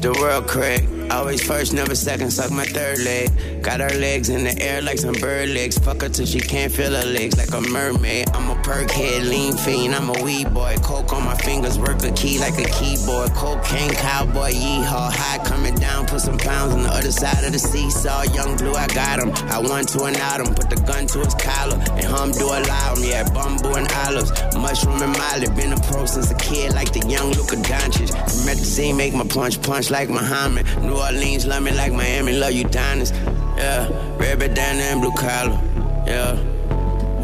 [0.00, 0.82] The world crack.
[1.10, 3.30] Always first, never second, suck my third leg.
[3.66, 5.76] Got her legs in the air like some bird legs.
[5.76, 8.30] Fuck her till she can't feel her legs like a mermaid.
[8.32, 10.76] I'm a perk head, lean fiend, I'm a weed boy.
[10.84, 13.30] Coke on my fingers, work a key like a keyboard.
[13.32, 15.10] Cocaine cowboy, yeehaw.
[15.10, 18.22] High coming down, put some pounds on the other side of the seesaw.
[18.32, 19.32] Young blue, I got him.
[19.50, 21.76] I won to an autumn, put the gun to his collar.
[21.90, 24.30] And hum do allow him, yeah, bamboo and olives.
[24.54, 28.14] Mushroom and Molly, been a pro since a kid like the young Luka Doncic.
[28.14, 30.66] Promethazine make my punch punch like Muhammad.
[30.82, 33.10] New Orleans love me like Miami, love you diamonds.
[33.56, 33.88] Yeah,
[34.18, 35.58] red bandana and blue collar.
[36.06, 36.38] Yeah.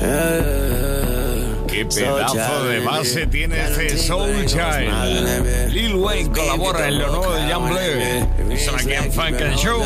[0.00, 0.81] yeah.
[1.72, 5.70] Qué pedazo de base tiene este Soulchild.
[5.70, 8.58] Lil Wayne colabora en lo nuevo de Young Blair.
[8.58, 9.80] Son aquí en Funk and Show.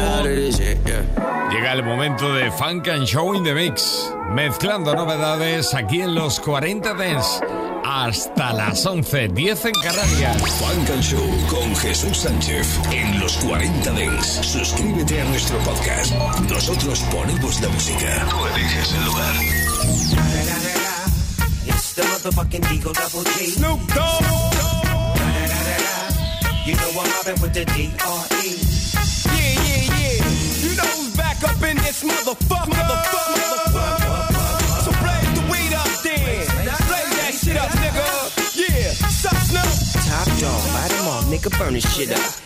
[1.53, 4.13] Llega el momento de Funk and Show in the Mix.
[4.31, 7.41] Mezclando novedades aquí en los 40 Dents.
[7.85, 10.43] Hasta las 11, 10 en Canarias.
[10.59, 14.27] Funk and Show con Jesús Sánchez en los 40 Dents.
[14.27, 16.13] Suscríbete a nuestro podcast.
[16.51, 18.27] Nosotros ponemos la música.
[18.29, 19.56] Tú eliges el lugar.
[22.27, 23.47] Motherfucking Deagle Double G.
[23.47, 24.21] Snoop Dogg.
[26.67, 28.59] You know I'm mobbing with the D.R.E.
[29.31, 30.27] Yeah, yeah, yeah.
[30.59, 32.75] You know who's back up in this motherfucker.
[32.75, 34.83] Motherfucker, motherfucker.
[34.83, 36.47] So blaze the weed up then.
[36.91, 38.07] Blaze that shit up, nigga.
[38.59, 38.91] Yeah.
[39.07, 39.71] Sup, Snoop?
[40.05, 42.46] Top dog, light 'em all, nigga, burn this shit up.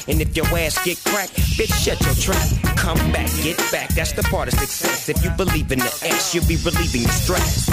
[0.07, 2.77] And if your ass get cracked, bitch, shut your trap.
[2.77, 5.09] Come back, get back, that's the part of success.
[5.09, 7.69] If you believe in the X, you'll be relieving the stress.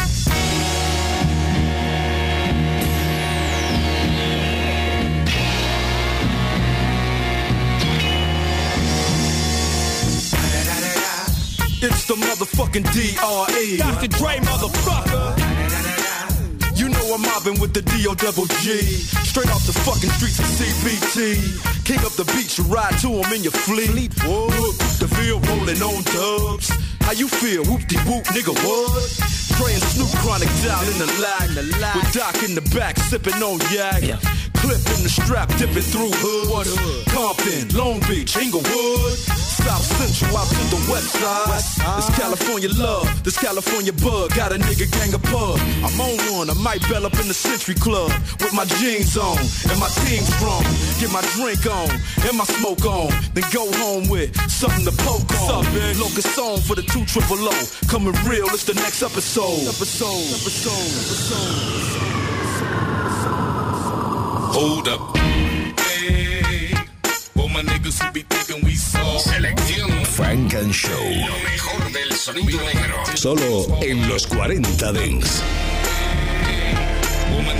[11.80, 13.76] It's the motherfucking D.R.E.
[13.76, 14.08] Dr.
[14.08, 15.57] Dre, motherfucker.
[17.12, 18.14] I'm mobbing with the D.O.
[18.14, 18.80] double G.
[19.24, 21.84] Straight off the fucking streets of CBT.
[21.84, 23.88] King up the beach, ride to him in your fleet.
[24.26, 26.97] Look, the field rolling on dubs.
[27.08, 27.64] How you feel?
[27.64, 28.92] Whoop-de-whoop, nigga, what?
[29.58, 31.96] And Snoop Chronic down in the lag.
[31.96, 34.04] With Doc in the back, sipping on yak.
[34.60, 36.50] Clip in the strap, dipping through hood.
[36.50, 37.06] What hood?
[37.08, 39.16] Compton, Long Beach, Inglewood.
[39.58, 41.96] South Central out to the west side.
[41.96, 44.34] This California love, this California bug.
[44.34, 45.58] Got a nigga gang of pub.
[45.82, 48.12] I'm on one, I might bell up in the Century Club.
[48.38, 50.62] With my jeans on and my team strong.
[51.02, 51.90] Get my drink on
[52.22, 53.10] and my smoke on.
[53.34, 55.66] Then go home with something to poke on.
[55.98, 57.52] Locust song for the two triple O.
[57.88, 59.68] Coming real, it's the next episode.
[59.68, 61.98] Episode, episode, episode.
[64.54, 65.16] Hold up.
[65.16, 66.74] Hey,
[67.36, 69.28] all my niggas who be thinking we soft.
[69.28, 70.90] Selección Funk and Show.
[70.92, 73.04] Lo mejor del sonido negro.
[73.14, 75.42] Solo en los 40 Dance.
[77.30, 77.57] All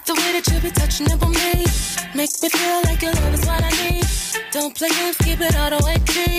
[0.00, 1.64] It's the way that you be touching up on me.
[2.14, 4.04] Makes me feel like your love is what I need.
[4.50, 6.38] Don't play games, keep it all the way G.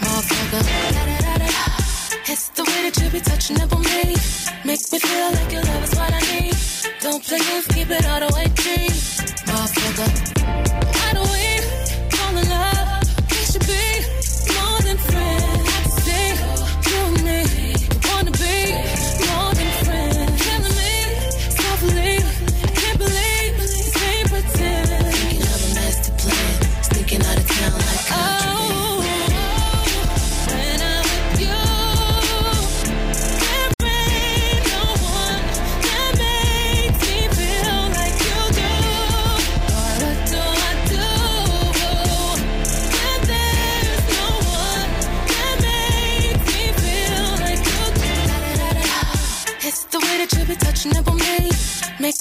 [0.00, 0.62] Motherfucker.
[0.94, 2.32] Da-da-da-da.
[2.32, 4.16] It's the way that you be touching up on me.
[4.64, 6.56] Makes me feel like your love is what I need.
[7.02, 8.88] Don't play games, keep it all the way G.
[9.48, 10.33] Motherfucker.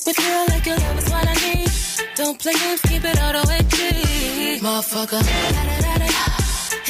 [0.06, 1.70] Me feel like your love is what I need.
[2.16, 4.60] Don't play games, keep it all the way G.
[4.60, 5.22] Motherfucker.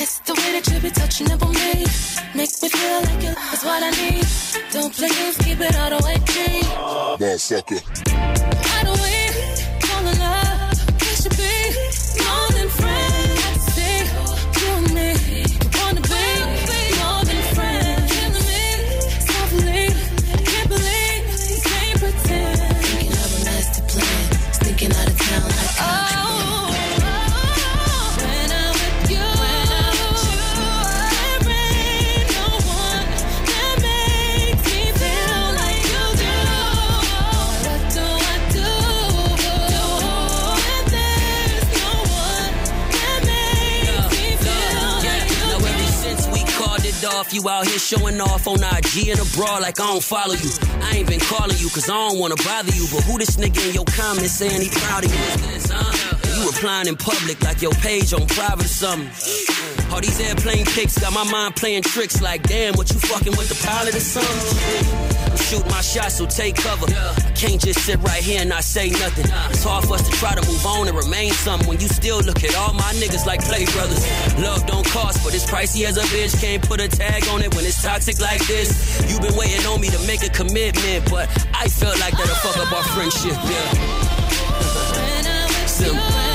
[0.01, 1.85] It's the way that you be touching up on me.
[2.33, 4.25] Make me feel like your love is what I need.
[4.71, 6.61] Don't play games, keep it all the way G.
[7.19, 7.81] Motherfucker.
[8.65, 9.22] Why do we
[48.93, 50.49] IG and abroad like I don't follow you.
[50.81, 52.85] I ain't been calling you cause I don't wanna bother you.
[52.93, 56.37] But who this nigga in your comments saying he proud of you?
[56.37, 59.09] You replying in public like your page on private or something.
[59.91, 63.49] All these airplane pics got my mind playing tricks like, damn, what you fucking with
[63.49, 65.32] the pilot or something?
[65.53, 66.87] I'm my shot, so take cover.
[66.89, 69.25] I can't just sit right here and not say nothing.
[69.51, 72.21] It's hard for us to try to move on and remain something when you still
[72.21, 74.01] look at all my niggas like play brothers.
[74.39, 76.39] Love don't cost, but it's pricey as a bitch.
[76.41, 79.01] Can't put a tag on it when it's toxic like this.
[79.09, 82.57] You've been waiting on me to make a commitment, but I felt like that'll fuck
[82.57, 83.73] up our friendship, yeah.
[85.67, 86.32] Simple.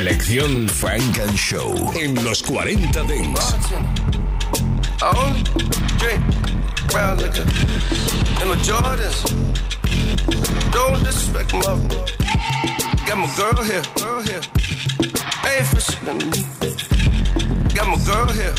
[0.00, 3.54] Selección Funk and Show en los 40 Dance.
[5.02, 5.42] I only
[5.98, 6.24] drink
[6.90, 7.44] brown liquor
[8.40, 9.20] and my Jordans.
[10.72, 11.76] Don't disrespect my
[13.06, 14.40] Got my girl here, girl here.
[15.44, 16.46] Ain't fresher than me.
[17.74, 18.54] Got my girl here.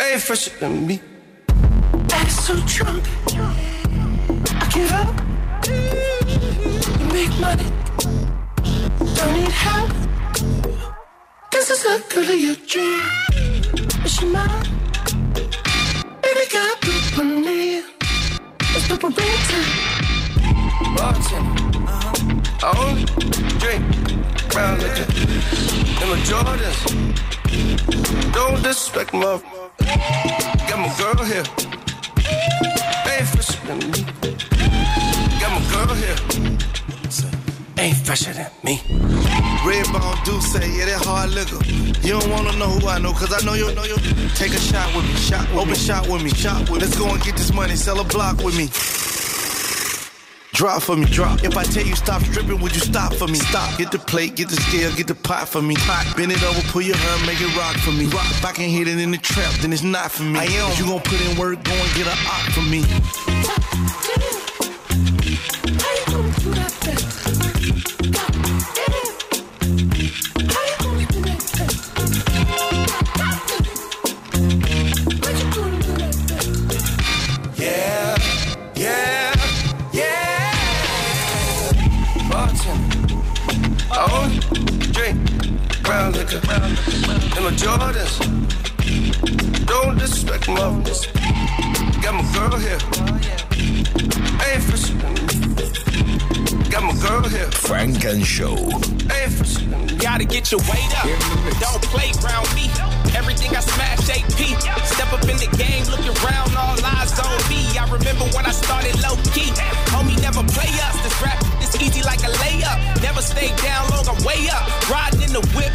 [0.00, 1.00] Ain't fresher than me.
[2.12, 3.04] Ass so drunk,
[4.50, 5.14] I give up.
[6.98, 7.70] You make money,
[9.16, 9.90] don't need help.
[11.50, 13.00] This is a girl of your dream.
[14.04, 14.66] Is she mine?
[16.22, 17.82] Baby got poop on her.
[18.76, 19.70] It's purple red time.
[20.96, 21.66] Bartender.
[22.62, 23.04] I only
[23.62, 23.82] drink
[24.52, 25.06] brown liquor
[26.00, 26.80] and my Jordans.
[28.34, 29.40] Don't disrespect my
[30.68, 31.46] Got my girl here.
[33.12, 34.00] Ain't fresher than me.
[35.40, 36.45] Got my girl here.
[37.86, 38.82] Ain't fresher than me.
[39.64, 41.62] Red bone do say, yeah, that hard liquor.
[42.02, 43.94] You don't wanna know who I know, cause I know you know you.
[44.34, 46.78] Take a shot with me, shot, open shot with me, shot with me.
[46.80, 48.66] Let's go and get this money, sell a block with me.
[50.52, 51.44] Drop for me, drop.
[51.44, 53.38] If I tell you stop stripping, would you stop for me?
[53.38, 53.78] Stop.
[53.78, 55.76] Get the plate, get the scale, get the pot for me.
[55.76, 56.12] Pot.
[56.16, 58.06] Bend it over, pull your hair, make it rock for me.
[58.06, 58.26] Rock.
[58.30, 60.40] If I can hit it in the trap, then it's not for me.
[60.40, 60.72] I am.
[60.72, 62.82] If you gon' put in work, go and get a op for me.
[86.26, 88.18] Liquor and my Jordans.
[89.66, 90.54] Don't disrespect my
[92.02, 92.78] Got my girl here.
[94.42, 95.14] Ain't fresher than.
[96.70, 97.50] Got my girl here.
[97.52, 98.56] Funk and Show.
[98.56, 99.98] Ain't fresher than.
[99.98, 101.06] Gotta get your weight up.
[101.60, 102.70] Don't play around me.
[103.14, 104.40] Everything I smash AP.
[104.84, 107.64] Step up in the game, looking around, all eyes on me.
[107.78, 109.50] I remember when I started low key.
[109.94, 110.96] Homie never play us.
[111.02, 113.02] This rap is easy like a layup.
[113.02, 113.95] Never stay down long,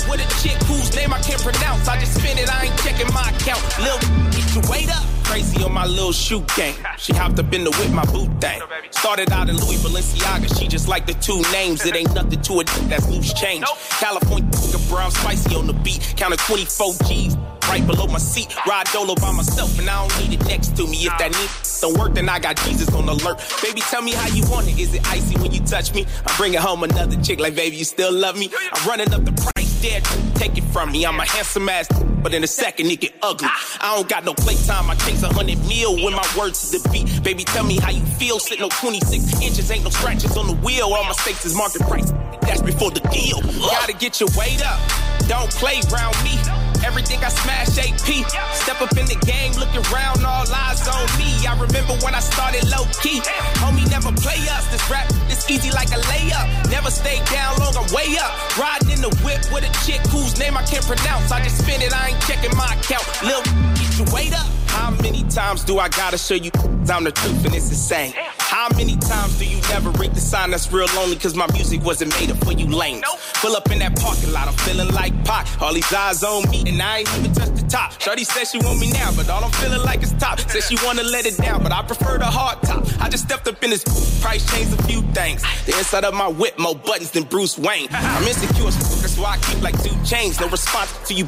[0.09, 1.87] with a chick whose name I can't pronounce.
[1.87, 3.61] I just spin it, I ain't checking my account.
[3.79, 3.99] Lil,
[4.31, 5.03] get your weight up.
[5.23, 6.75] Crazy on my little shoe game.
[6.97, 8.61] She hopped up in the whip, my boot thing.
[8.91, 10.59] Started out in Louis Balenciaga.
[10.59, 11.85] She just like the two names.
[11.85, 12.67] It ain't nothing to it.
[12.89, 13.65] That's loose change.
[13.99, 14.51] California
[14.91, 16.13] brown spicy on the beat.
[16.17, 17.35] Counted 24 G's
[17.71, 18.53] right below my seat.
[18.67, 20.97] Ride dolo by myself, and I don't need it next to me.
[21.07, 21.49] If that need
[21.81, 23.41] don't work, then I got Jesus on alert.
[23.63, 24.77] Baby, tell me how you want it.
[24.77, 26.05] Is it icy when you touch me?
[26.27, 28.51] I'm bringing home another chick like, baby, you still love me?
[28.73, 30.01] I'm running up the price, dare
[30.35, 31.05] take it from me.
[31.05, 31.87] I'm a handsome ass,
[32.21, 33.47] but in a second it get ugly.
[33.79, 34.89] I don't got no playtime.
[34.91, 37.23] I chase a hundred mil when my words to the beat.
[37.23, 38.37] Baby, tell me how you feel.
[38.37, 40.93] Sitting on 26 inches, ain't no scratches on the wheel.
[40.93, 42.11] All my stakes is market price.
[42.41, 43.41] That's before the deal.
[43.61, 44.79] Gotta get your weight up.
[45.27, 46.70] Don't play round me.
[46.83, 48.25] Everything I smash AP.
[48.53, 51.45] Step up in the game, looking round, all eyes on me.
[51.45, 53.21] I remember when I started low key.
[53.61, 54.67] Homie, never play us.
[54.71, 55.07] This rap
[55.51, 56.71] easy like a layup.
[56.71, 58.31] Never stay down long, I'm way up.
[58.57, 61.31] Riding in the whip with a chick whose name I can't pronounce.
[61.31, 63.05] I just spin it, I ain't checking my account.
[63.23, 63.43] Lil,
[63.75, 64.47] get your weight up.
[64.67, 66.49] How many times do I gotta show you
[66.89, 68.13] I'm the truth and it's insane?
[68.37, 71.83] How many times do you never read the sign that's real lonely cause my music
[71.83, 73.03] wasn't made up for you lanes?
[73.35, 75.61] Pull up in that parking lot, I'm feeling like Pac.
[75.61, 77.99] All these eyes on me and I ain't even touched the top.
[78.01, 80.39] Shorty said she want me now, but all I'm feeling like is top.
[80.39, 82.85] Said she wanna let it down, but I prefer the hard top.
[83.01, 83.83] I just stepped up in this
[84.21, 85.40] price changed a few things.
[85.65, 87.87] The inside of my whip, more buttons than Bruce Wayne.
[87.91, 90.39] I'm insecure, as fuck, that's why I keep like two chains.
[90.39, 91.25] No response to you.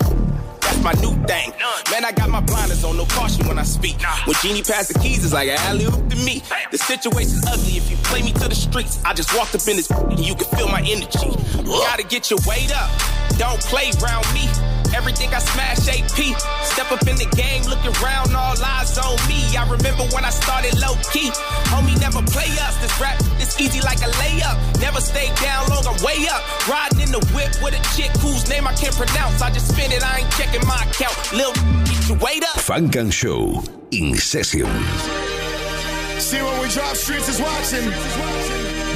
[0.61, 1.51] That's my new thing.
[1.91, 4.01] Man, I got my blinders on, no caution when I speak.
[4.25, 6.41] When Genie passed the keys, it's like an alley oop to me.
[6.71, 9.03] The situation's ugly if you play me to the streets.
[9.03, 11.29] I just walked up in this and you can feel my energy.
[11.63, 12.89] Gotta get your weight up.
[13.37, 14.47] Don't play round me.
[14.95, 16.37] Everything I smash AP.
[16.63, 19.41] Step up in the game, looking round, all eyes on me.
[19.57, 21.33] I remember when I started low key.
[21.73, 22.77] Homie, never play us.
[22.77, 23.17] This rap
[23.59, 24.57] easy like a layup.
[24.79, 26.41] Never stay down long, I'm way up.
[26.67, 29.41] Riding in the whip with a chick whose name I can't pronounce.
[29.41, 31.15] I just spin it, I ain't checking my account.
[31.33, 31.53] Lil,
[31.85, 32.59] get your weight up.
[32.61, 34.69] Funk and Show in session.
[36.19, 37.85] See when we drop streets is watching.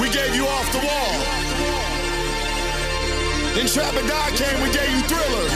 [0.01, 1.14] We gave you off the wall.
[3.55, 5.47] Then Trap or Die came, we gave you Thriller.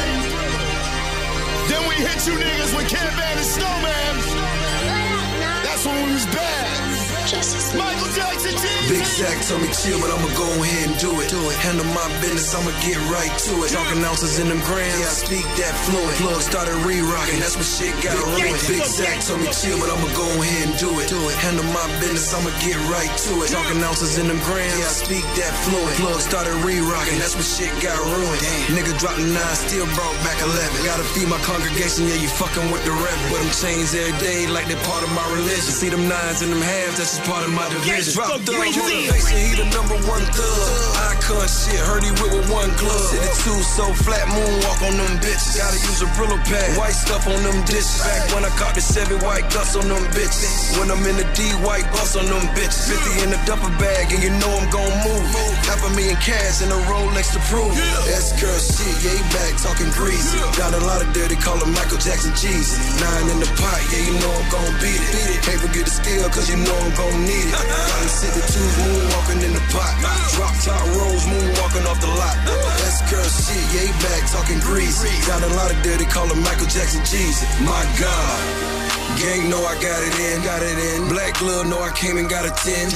[1.70, 4.16] Then we hit you niggas with Kid Band and Snowman.
[5.64, 7.01] That's when we was bad.
[7.32, 8.52] Michael Jackson,
[8.92, 11.32] Big Zach told me chill, but I'ma go ahead and do it.
[11.32, 11.56] Do it.
[11.64, 13.72] Handle my business, I'ma get right to it.
[13.72, 16.12] Talking ounces in them grams, yeah, I speak that fluent.
[16.20, 18.60] Plug started re-rocking, that's when shit got ruined.
[18.68, 21.08] Big Zach told me chill, but I'ma go ahead and do it.
[21.08, 21.36] Do it.
[21.40, 23.48] Handle my business, I'ma get right to it.
[23.48, 25.96] Talking ounces in them grams, yeah, I speak that fluent.
[26.04, 28.44] Plug started re-rocking, that's when shit got ruined.
[28.76, 30.84] Nigga dropped the nine, still brought back 11.
[30.84, 33.32] Gotta feed my congregation, yeah, you fucking with the reverend.
[33.32, 35.72] Wear them chains every day like they're part of my religion.
[35.72, 38.14] See them nines and them halves, that's just part of my division.
[38.14, 40.92] Drop the motivation, he the number one thug.
[41.14, 43.10] Icon shit, heard he whip with one glove.
[43.10, 45.58] City two so flat, moonwalk on them bitches.
[45.58, 48.02] Gotta use a Brillo pad, white stuff on them dishes.
[48.02, 50.78] Back when I caught the Chevy, white guts on them bitches.
[50.80, 52.90] When I'm in the D, white bus on them bitches.
[52.90, 55.26] 50 in the duffel bag, and you know I'm gon' move.
[55.68, 57.74] Half a million cash and a Rolex to prove.
[58.10, 60.38] That's girl shit, yeah, he back talking greasy.
[60.58, 62.78] Got a lot of dirty, call him Michael Jackson Jesus.
[63.00, 65.42] Nine in the pot, yeah, you know I'm gon' beat it.
[65.46, 67.52] Can't forget the skill, cause you know I'm gon' need it.
[67.52, 69.94] Got city twos, moonwalking in the pot.
[70.36, 72.36] Drop top rolls, moonwalking off the lot.
[72.46, 75.10] That's girl shit, he back talking greasy.
[75.26, 77.48] Got a lot of dirty, call him Michael Jackson Jesus.
[77.62, 78.91] My God.
[79.20, 81.10] Gang know I got it in, got it in.
[81.10, 82.90] Black glove know I came and got a 10.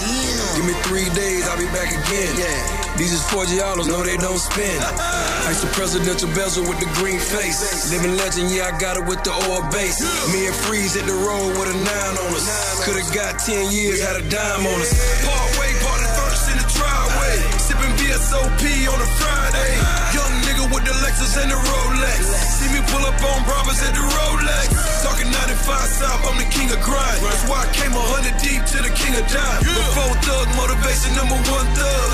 [0.56, 2.32] Give me three days, I'll be back again.
[2.38, 2.86] Yeah.
[2.96, 4.80] These is 40 dollars, no they don't spin.
[5.52, 7.60] Ice the presidential bezel with the green face.
[7.92, 10.00] Living legend, yeah, I got it with the oil base.
[10.32, 12.48] Me and Freeze hit the road with a nine on us.
[12.88, 14.96] Could've got 10 years, had a dime on us.
[15.28, 17.36] Partway, party first in the driveway.
[17.60, 19.72] Sipping VSOP on a Friday.
[20.16, 22.20] Young nigga with the Lexus and the Rolex.
[22.56, 24.72] See me pull up on Brabus at the Rolex.
[25.04, 27.20] Talking 95 South, I'm the king of grind.
[27.24, 29.62] That's why I came a 100 deep to the king of dime.
[29.64, 32.08] Before thug, motivation number one thug.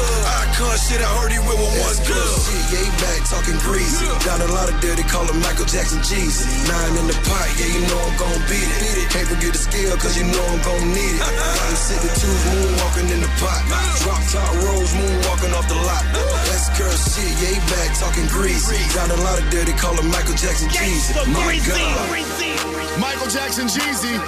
[0.45, 2.37] Icon shit, I heard he with with one glove.
[2.45, 4.05] Shit, yeah, he back talking greasy.
[4.21, 6.45] Got a lot of dirty, call him Michael Jackson Jesus.
[6.69, 9.09] Nine in the pot, yeah, you know I'm gon' beat it.
[9.09, 11.23] Can't forget the skill, cause you know I'm gon' need it.
[11.25, 13.61] i got city twos, moonwalking in the pot.
[14.05, 16.03] Drop top rolls, moonwalking off the lot.
[16.45, 18.77] That's girl shit, yeah, he back talking greasy.
[18.93, 21.17] Got a lot of dirty, call him Michael Jackson Jesus.
[21.25, 22.81] My God.
[22.99, 24.19] Michael Jackson Jeezy.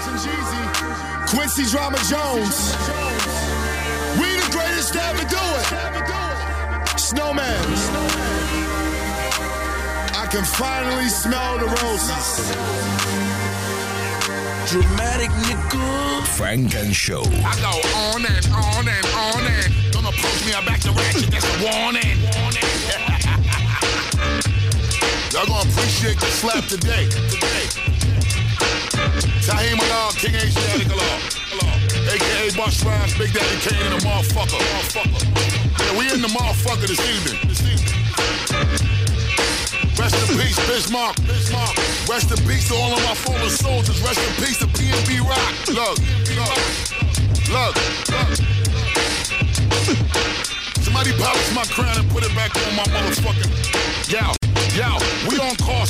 [1.28, 2.72] Quincy Drama Jones.
[4.16, 7.00] We the greatest to ever do it.
[7.00, 7.66] Snowman.
[10.16, 12.54] I can finally smell the roses.
[14.72, 16.24] Dramatic nigga.
[16.38, 17.24] Funk and Show.
[17.44, 21.30] I go on and on and on and don't approach me, I'm back to ratchet,
[21.30, 22.20] that's a warning.
[25.34, 27.10] Y'all gonna appreciate the slap today.
[27.10, 27.93] Today.
[29.46, 31.20] Tahim Allah, King Asiatic Allah.
[32.14, 34.60] AKA Busta Rhymes, Big Daddy Kane and the motherfucker.
[34.60, 35.24] motherfucker.
[35.80, 37.40] Yeah, we in the motherfucker this evening.
[37.48, 38.94] This evening.
[39.98, 41.24] Rest in peace, Biz Markie.
[41.24, 41.78] Bismarck.
[42.10, 44.02] Rest in peace to all of my fallen soldiers.
[44.02, 45.54] Rest in peace to PNB Rock.
[45.70, 45.98] Look,
[46.36, 46.58] look,
[47.54, 47.76] look.
[50.82, 54.42] Somebody polish my crown and put it back on my motherfucking.
[54.42, 54.43] We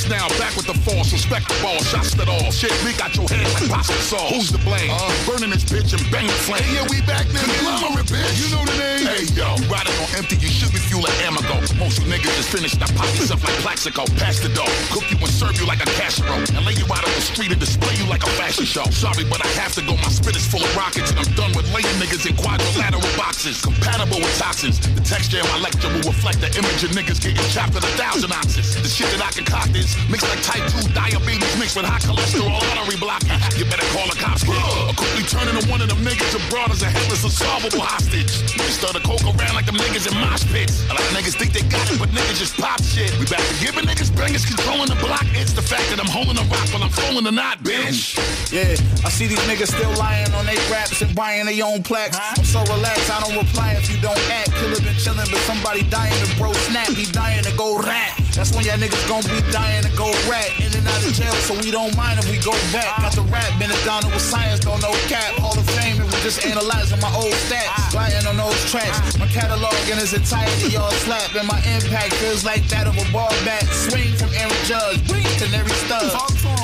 [0.08, 0.28] now.
[0.40, 2.50] Back with the force, respect the ball, shots at all.
[2.50, 4.30] Shit, we got your head like pasta sauce.
[4.30, 4.90] Who's to blame?
[4.90, 6.62] Uh, Burning this bitch and bang the flame.
[6.62, 7.44] Hey, yeah, we back then.
[7.64, 8.36] Conglomerate, bitch.
[8.40, 9.06] You know the name.
[9.06, 11.60] Hey, yo, riding on empty, you should be fueling Amoco.
[11.78, 14.04] Most you niggas just finished, I pop yourself like Plaxico.
[14.20, 17.04] Pass the dough, cook you and serve you like a casserole, and lay you out
[17.04, 18.84] on the street and display you like a fashion show.
[18.90, 19.96] Sorry, but I have to go.
[20.02, 23.60] My spit is full of rockets, and I'm done with laying niggas in quadrilateral boxes.
[23.62, 24.80] Compatible with toxins.
[24.80, 27.92] The texture of my lecture will reflect the image of niggas getting chopped in a
[27.96, 28.74] thousand ounces.
[28.76, 32.60] The shit that I concoct is mixed like type 2 diabetes mixed with high cholesterol
[32.74, 33.22] artery block.
[33.56, 34.54] You better call a cops kid.
[34.54, 38.30] Or quickly turn into one of them niggas abroad as a headless unsolvable hostage.
[38.58, 40.84] We stir the coke around like them niggas in mosh pits.
[40.90, 43.10] A lot of niggas think they got it, but niggas just pop shit.
[43.18, 45.24] We back to giving niggas bangers controlling the block.
[45.34, 48.16] It's the fact that I'm holding a rock while I'm throwing the knot, bitch.
[48.50, 52.18] Yeah, I see these niggas still lying on their raps and buying their own plaques.
[52.20, 54.52] I'm so relaxed, I don't reply if you don't act.
[54.58, 56.88] Killer been chillin', but somebody dying to bro snap.
[56.88, 58.23] He dying to go rat.
[58.34, 60.50] That's when y'all niggas gon' be dying to go rat.
[60.58, 62.90] In and out of jail, so we don't mind if we go back.
[62.98, 65.38] Got the rap, been down with science, don't know cap.
[65.38, 67.70] Hall of Fame, and we just analyzing my old stats.
[67.94, 68.98] Gliding on those tracks.
[69.22, 71.30] My catalog in its entirety, y'all slap.
[71.38, 73.62] And my impact feels like that of a ball bat.
[73.70, 76.10] Swing from Aaron Judge, blink canary stud.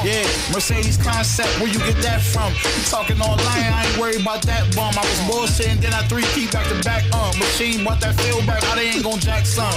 [0.02, 2.48] Yeah, Mercedes concept, where you get that from?
[2.56, 4.96] You talking online, I ain't worried about that bum.
[4.96, 7.04] I was bullshitting, then I three key back to back.
[7.12, 9.68] Uh, machine bought that feel back, they ain't gon' jack some.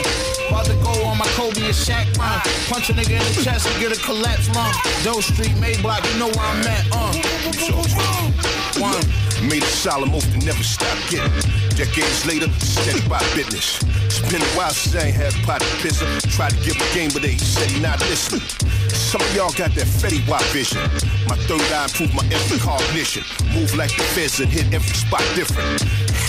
[0.47, 2.39] About to go on my Kobe and Shaq run.
[2.71, 4.71] Punch a nigga in the chest and get a collapse lung.
[5.03, 6.87] Doe Street, Mayblock, you know where I'm at.
[6.91, 7.11] Uh,
[8.79, 9.22] one.
[9.49, 11.31] Made a solemn oath to never stop getting.
[11.75, 13.83] Decades later, steady by business.
[14.05, 16.07] It's been a while since I ain't had pot to pisser.
[16.31, 18.41] Tried to give a game, but they said not listening.
[18.89, 20.81] Some of y'all got that Fetty Wap vision.
[21.27, 23.23] My third eye improved my every cognition.
[23.53, 25.83] Move like the feds and hit every spot different.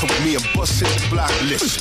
[0.05, 1.81] With me and Bus hit the block, listen.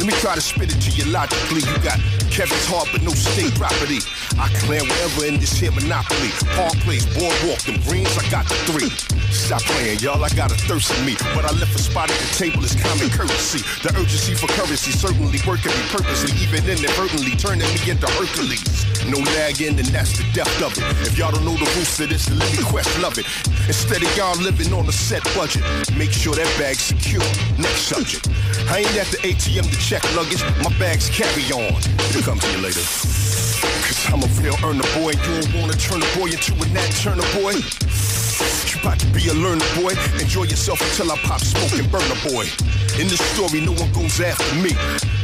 [0.00, 1.60] Let me try to spit it to you logically.
[1.60, 2.00] You got
[2.32, 4.00] Kevin's heart, but no state property.
[4.40, 6.32] I land wherever in this here monopoly.
[6.56, 8.88] Park Place, Boardwalk, them greens, I got the three.
[9.28, 11.14] Stop playing, y'all, I got a thirst in me.
[11.36, 13.60] But I left a spot at the table is common courtesy.
[13.84, 18.64] The urgency for currency certainly working me purposely, even inadvertently turning me into Hercules.
[19.12, 20.84] No lagging, and that's the depth of it.
[21.04, 23.26] If y'all don't know the roots of this, let me quest love it.
[23.68, 25.64] Instead of y'all living on a set budget,
[25.96, 27.24] make sure that bag's secure.
[27.58, 28.28] Next subject.
[28.70, 31.74] I ain't at the ATM to check luggage, my bags carry on.
[32.10, 32.86] It'll come to you later.
[33.82, 36.86] Cause I'm a real earner boy, you don't wanna turn a boy into a nat
[37.02, 37.58] turner boy.
[37.58, 39.90] You about to be a learner boy,
[40.20, 42.46] enjoy yourself until I pop smoke and burn a boy.
[42.94, 44.70] In this story, no one goes after me.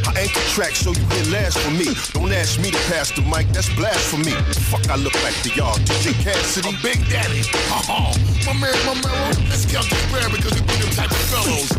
[0.07, 1.87] I anchor track so you can last for me.
[2.13, 4.33] Don't ask me to pass the mic, that's blasphemy.
[4.69, 5.77] Fuck, I look like to y'all.
[5.89, 7.43] DJ Cassidy, Big Daddy.
[7.71, 8.13] Oh,
[8.47, 9.33] my man, my mellow.
[9.49, 11.71] Let's count the prayer because we be them type of fellows.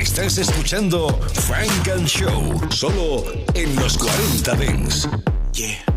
[0.00, 5.08] Estás escuchando Funk and Show, solo en los 40 Dance.
[5.52, 5.93] Yeah, yeah,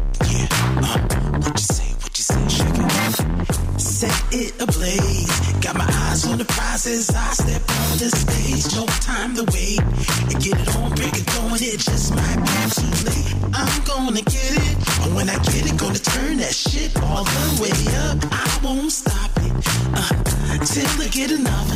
[3.98, 5.40] Set it ablaze.
[5.60, 8.76] Got my eyes on the prize as I step on the stage.
[8.76, 9.82] No time to wait.
[10.30, 13.34] And get it on, break it on, it just might be too late.
[13.58, 14.76] I'm gonna get it.
[15.02, 17.74] And when I get it, gonna turn that shit all the way
[18.06, 18.22] up.
[18.30, 19.54] I won't stop it.
[19.98, 20.14] Uh,
[20.62, 21.70] till I get enough.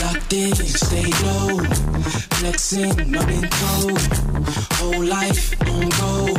[0.00, 1.60] Locked in, stay low.
[2.40, 4.00] Flexing, rubbing cold.
[4.80, 6.32] Whole life on go.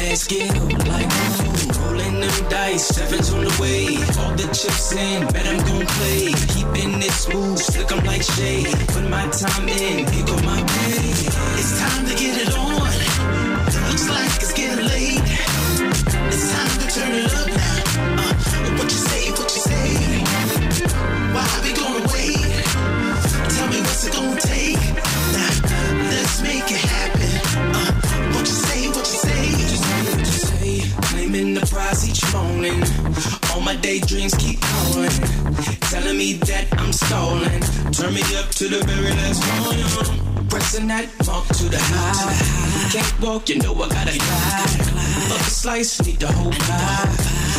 [0.00, 0.48] Let's get
[0.88, 1.53] like gold.
[1.80, 3.96] Rolling them dice, sevens on the way.
[4.20, 6.32] All the chips in, bet I'm gon' play.
[6.52, 8.68] Keeping it smooth, slick 'em like shade.
[8.88, 11.10] Put my time in, here go my pay.
[11.60, 12.90] It's time to get it on.
[13.88, 15.22] Looks like it's getting late.
[16.32, 17.63] It's time to turn it up
[31.94, 32.82] Claiming each morning.
[33.52, 35.10] All my daydreams keep calling.
[35.90, 37.60] Telling me that I'm stalling.
[37.92, 40.48] Turn me up to the very last one.
[40.48, 42.90] Pressing that mark to the high.
[42.90, 45.34] Can't walk, you know I gotta glide.
[45.34, 47.06] Up a slice, need the whole pie.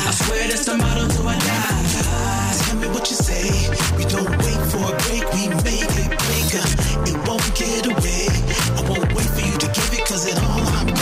[0.08, 2.56] I swear that's the motto till I die.
[2.66, 3.70] Tell me what you say.
[3.98, 6.66] We don't wait for a break, we make it bigger.
[7.08, 8.28] It won't get away.
[8.76, 10.95] I won't wait for you to give it, cause it all I'm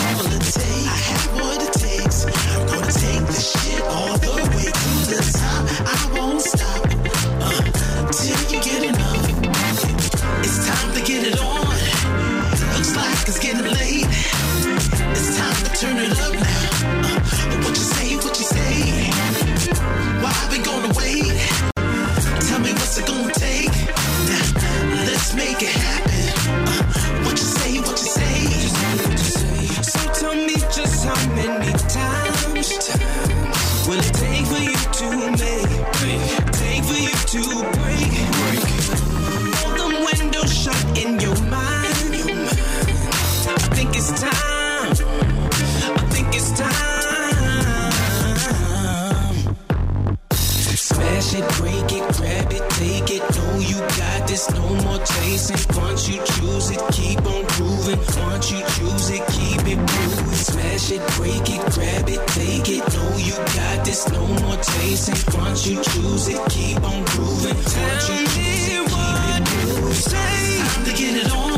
[58.94, 60.34] use it, keep it moving.
[60.34, 62.84] Smash it, break it, grab it, take it.
[62.94, 65.40] No, you got this, no more chasing.
[65.40, 67.56] Once you choose it, keep on grooving.
[67.56, 70.12] Once you choose it, keep it moving.
[70.12, 71.52] Time to get it on.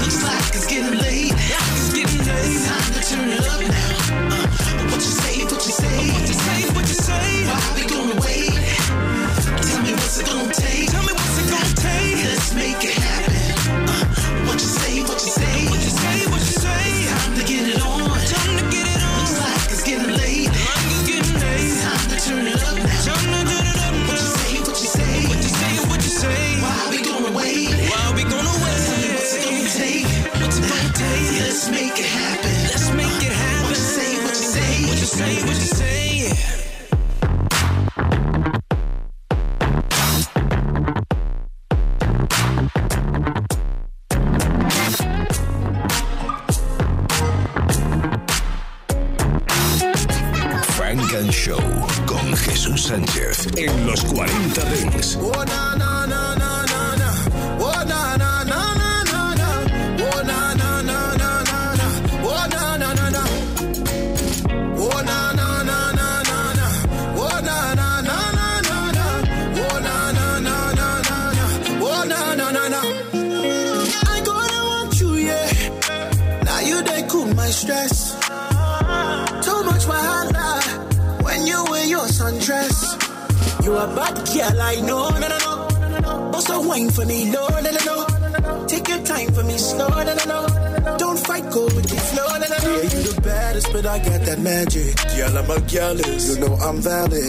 [0.00, 1.32] Looks like it's getting late.
[1.32, 2.66] It's getting late.
[2.66, 3.37] Time to turn it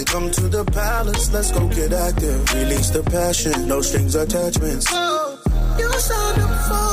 [0.10, 2.54] Come to the palace, let's go get active.
[2.56, 4.88] Release the passion, no strings attachments.
[4.90, 5.38] Oh,
[5.78, 6.89] you sound up for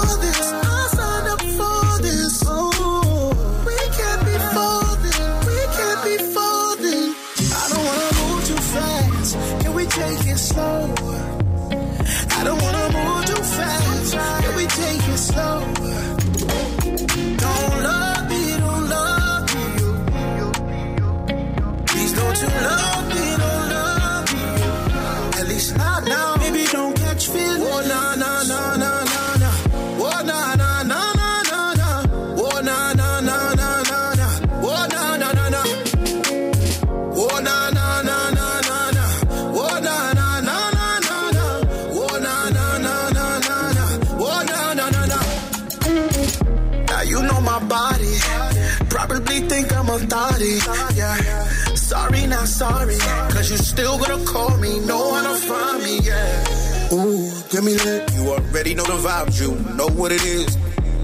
[52.57, 52.99] sorry.
[53.35, 56.93] Cause you still gonna call me, No one'll find me, yeah.
[56.93, 58.13] Ooh, give me that.
[58.15, 60.57] You already know the vibes, you know what it is.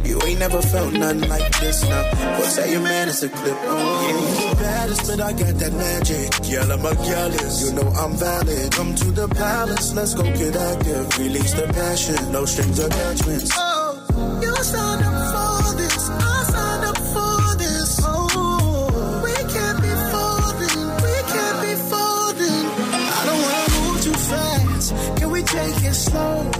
[0.05, 2.03] You ain't never felt nothing like this now.
[2.37, 3.57] Well, say your man it's a clip.
[3.61, 6.29] Oh, yeah, you the baddest, but I got that magic.
[6.51, 7.55] Yell, I'm a jealous.
[7.65, 8.73] You know I'm valid.
[8.73, 11.19] Come to the palace, let's go get active.
[11.19, 13.51] Release the passion, no strings attachments.
[13.57, 13.72] Oh
[25.53, 26.51] take it slow.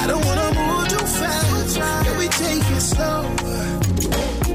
[0.00, 1.76] I don't wanna move too fast.
[2.04, 4.47] Can we take it slow?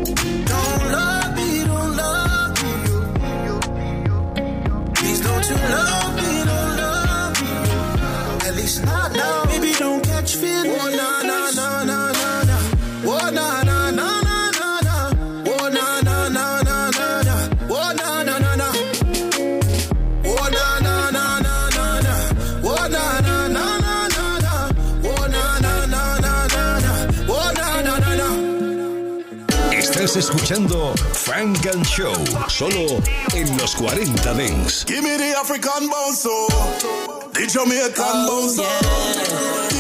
[30.14, 32.14] Estás escuchando Frank and Show,
[32.48, 33.02] solo
[33.34, 34.86] en los 40 Dents.
[34.86, 36.48] Give me the African bozo,
[37.34, 38.64] the Jamaican bozo.
[38.64, 39.73] Oh, yeah.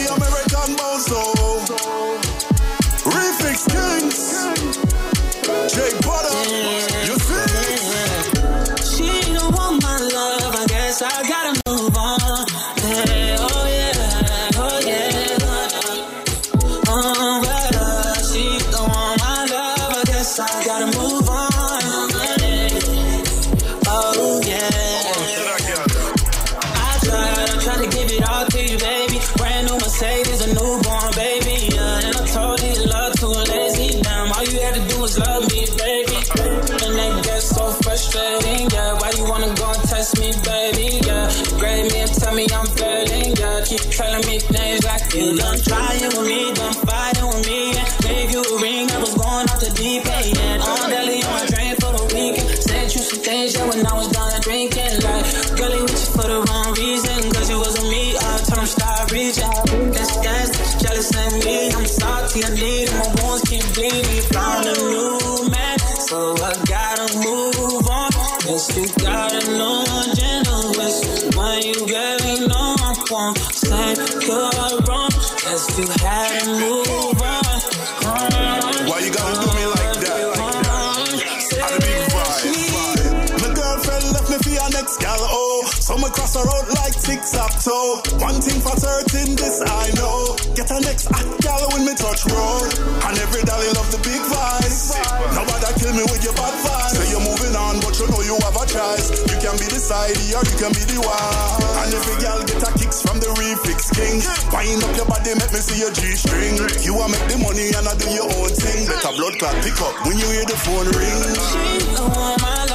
[86.23, 88.23] Her out like tic-tac-toe.
[88.23, 90.33] One thing for certain, this I know.
[90.55, 92.71] Get a next hot gal when me touch road.
[93.05, 94.95] And every dolly love the big vibes.
[95.35, 96.95] Nobody kill me with your bad vibes.
[96.95, 99.13] Say you're moving on, but you know you have a choice.
[99.29, 101.59] You can be the sidey or you can be the one.
[101.85, 104.17] And every gal get a kicks from the refix king.
[104.49, 106.57] Wind up your body, make me see your G-string.
[106.81, 108.89] You a make the money and I do your own thing.
[108.89, 111.21] Let a blood clot pick up when you hear the phone ring.
[111.37, 112.72] She don't want my love,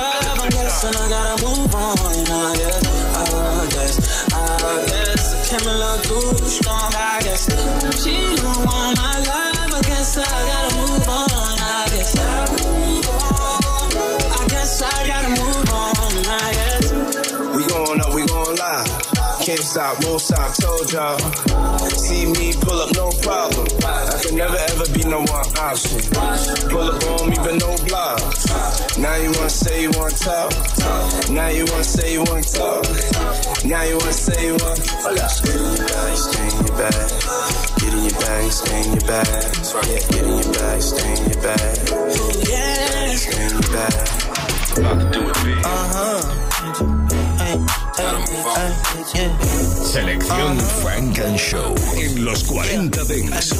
[0.80, 1.96] And I gotta move on.
[2.14, 5.50] You know, I guess, I guess, I guess.
[5.50, 7.46] Camera too strong, I guess.
[8.00, 11.58] She don't want my love, I guess I gotta move on.
[11.58, 13.90] I guess I move on.
[14.40, 16.07] I guess I gotta move on.
[19.48, 21.18] Can't stop, won't stop, told y'all.
[21.88, 23.66] See me pull up, no problem.
[23.80, 26.04] I can never ever be no one option.
[26.68, 28.20] Pull up on me, but no block.
[28.98, 30.52] Now you wanna say you wanna talk.
[31.30, 32.84] Now you wanna say you wanna talk.
[33.64, 34.84] Now you wanna say you wanna.
[35.00, 35.30] Hold up.
[35.30, 37.08] Stay in your bag, stay in your bag.
[37.80, 39.28] Get in your bag, stay in your bag.
[39.88, 41.88] Yeah, get in your bag, stay in your bag.
[42.52, 43.16] Yeah.
[43.16, 43.96] Stay in your bag.
[44.76, 45.64] About to do it big.
[45.64, 46.97] Uh-huh.
[49.84, 53.54] Selección Funk and Show en los 40 Dance.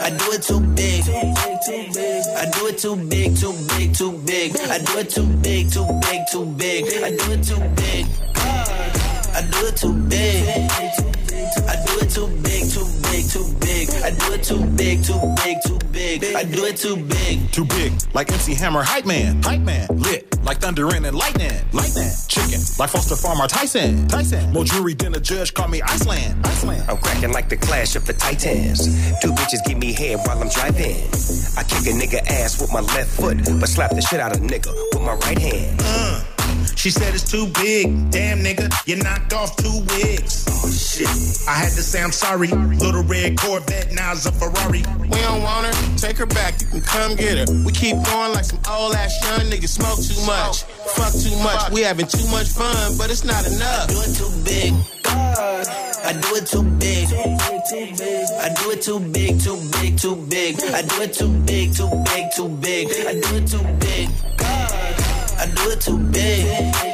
[0.00, 1.02] I do it too big.
[1.08, 4.56] I do it too big, too big, too big.
[4.56, 6.84] I do it too big, too big, too big.
[7.02, 8.06] I do it too big.
[9.34, 11.21] I do it too big.
[13.12, 14.00] I do it too big, too big, too big.
[14.04, 16.34] I do it too big, too big, too big.
[16.34, 17.52] I do it too big.
[17.52, 19.86] Too big, like MC Hammer, hype man, hype man.
[19.90, 22.08] Lit, like thunder and lightning, lightning.
[22.28, 24.50] Chicken, like Foster Farmer, Tyson, Tyson.
[24.54, 26.84] More jewelry than a judge, call me Iceland, Iceland.
[26.88, 28.86] I'm cracking like the clash of the titans.
[29.20, 30.96] Two bitches give me head while I'm driving.
[31.58, 34.40] I kick a nigga ass with my left foot, but slap the shit out of
[34.42, 35.78] nigga with my right hand.
[35.84, 36.24] Uh,
[36.76, 38.10] she said it's too big.
[38.10, 40.46] Damn, nigga, you knocked off two wigs.
[40.48, 41.08] Oh, shit.
[41.48, 42.48] I had to say I'm sorry.
[42.48, 44.82] Little red Corvette, now it's a Ferrari.
[44.98, 47.64] We don't want her, take her back, you can come get her.
[47.64, 50.62] We keep going like some old ass young niggas smoke too much.
[50.94, 53.88] Fuck too much, we having too much fun, but it's not enough.
[53.88, 54.72] I do it too big.
[55.04, 55.64] Uh,
[56.04, 57.08] I do it too big.
[57.12, 60.60] I do it too big, too big, too big.
[60.62, 62.88] I do it too big, too big, too big.
[63.06, 64.08] I do it too big.
[65.42, 66.91] I do it too big.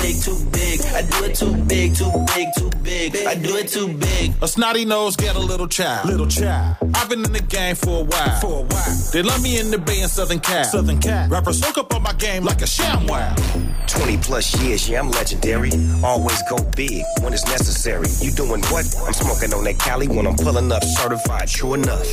[0.00, 0.94] I do it too big, too big, too big.
[0.94, 3.26] I do it too big, too big, too big.
[3.26, 4.32] I do it too big.
[4.40, 6.08] A snotty nose get a little child.
[6.08, 6.76] Little child.
[6.94, 8.40] I've been in the game for a while.
[8.40, 9.10] For a while.
[9.12, 10.64] They love me in the Bay and Southern Cal.
[10.64, 11.28] Southern Cal.
[11.28, 13.34] Rappers hook up on my game like a sham wow.
[13.88, 15.70] 20 plus years, yeah, I'm legendary.
[16.02, 18.06] Always go big when it's necessary.
[18.20, 18.86] You doing what?
[19.06, 22.06] I'm smoking on that Cali when I'm pulling up certified, true enough.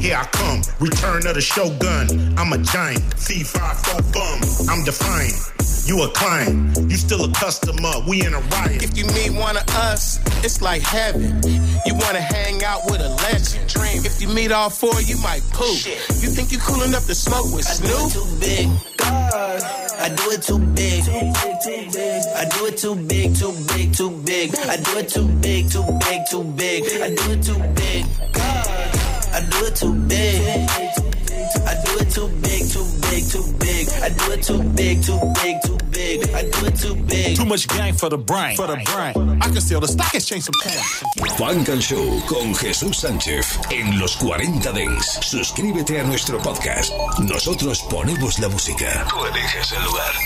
[0.00, 2.38] Here I come, return of the shogun.
[2.38, 4.68] I'm a giant, C5 bum.
[4.70, 5.54] I'm defiant.
[5.86, 7.92] You a client, you still a customer.
[8.08, 8.82] We in a riot.
[8.82, 11.40] If you meet one of us, it's like heaven.
[11.86, 13.68] You wanna hang out with a legend.
[13.68, 14.04] Dream.
[14.04, 15.76] If you meet all four, you might poop.
[16.22, 18.12] You think you cool enough to smoke with I do it Snoop?
[18.12, 18.68] too big.
[20.04, 21.02] I do it too big.
[21.08, 24.54] I do it too big, too big, too big.
[24.56, 26.84] I do it too big, too big, too big.
[27.02, 28.04] I do it too big.
[29.32, 30.68] I do it too big.
[31.66, 32.43] I do it too big,
[32.74, 33.88] too big, too big.
[34.02, 36.28] I do it too big, too big, too big.
[36.34, 37.36] I do it too big.
[37.36, 38.56] Too much gang for the brain.
[38.56, 39.38] For the brain.
[39.40, 41.02] I can steal the stock exchange some cash.
[41.38, 45.18] Funk and Show con Jesús Sánchez en los 40 Dents.
[45.22, 46.92] Suscríbete a nuestro podcast.
[47.20, 49.06] Nosotros ponemos la música.
[49.08, 50.24] Tú eliges el lugar.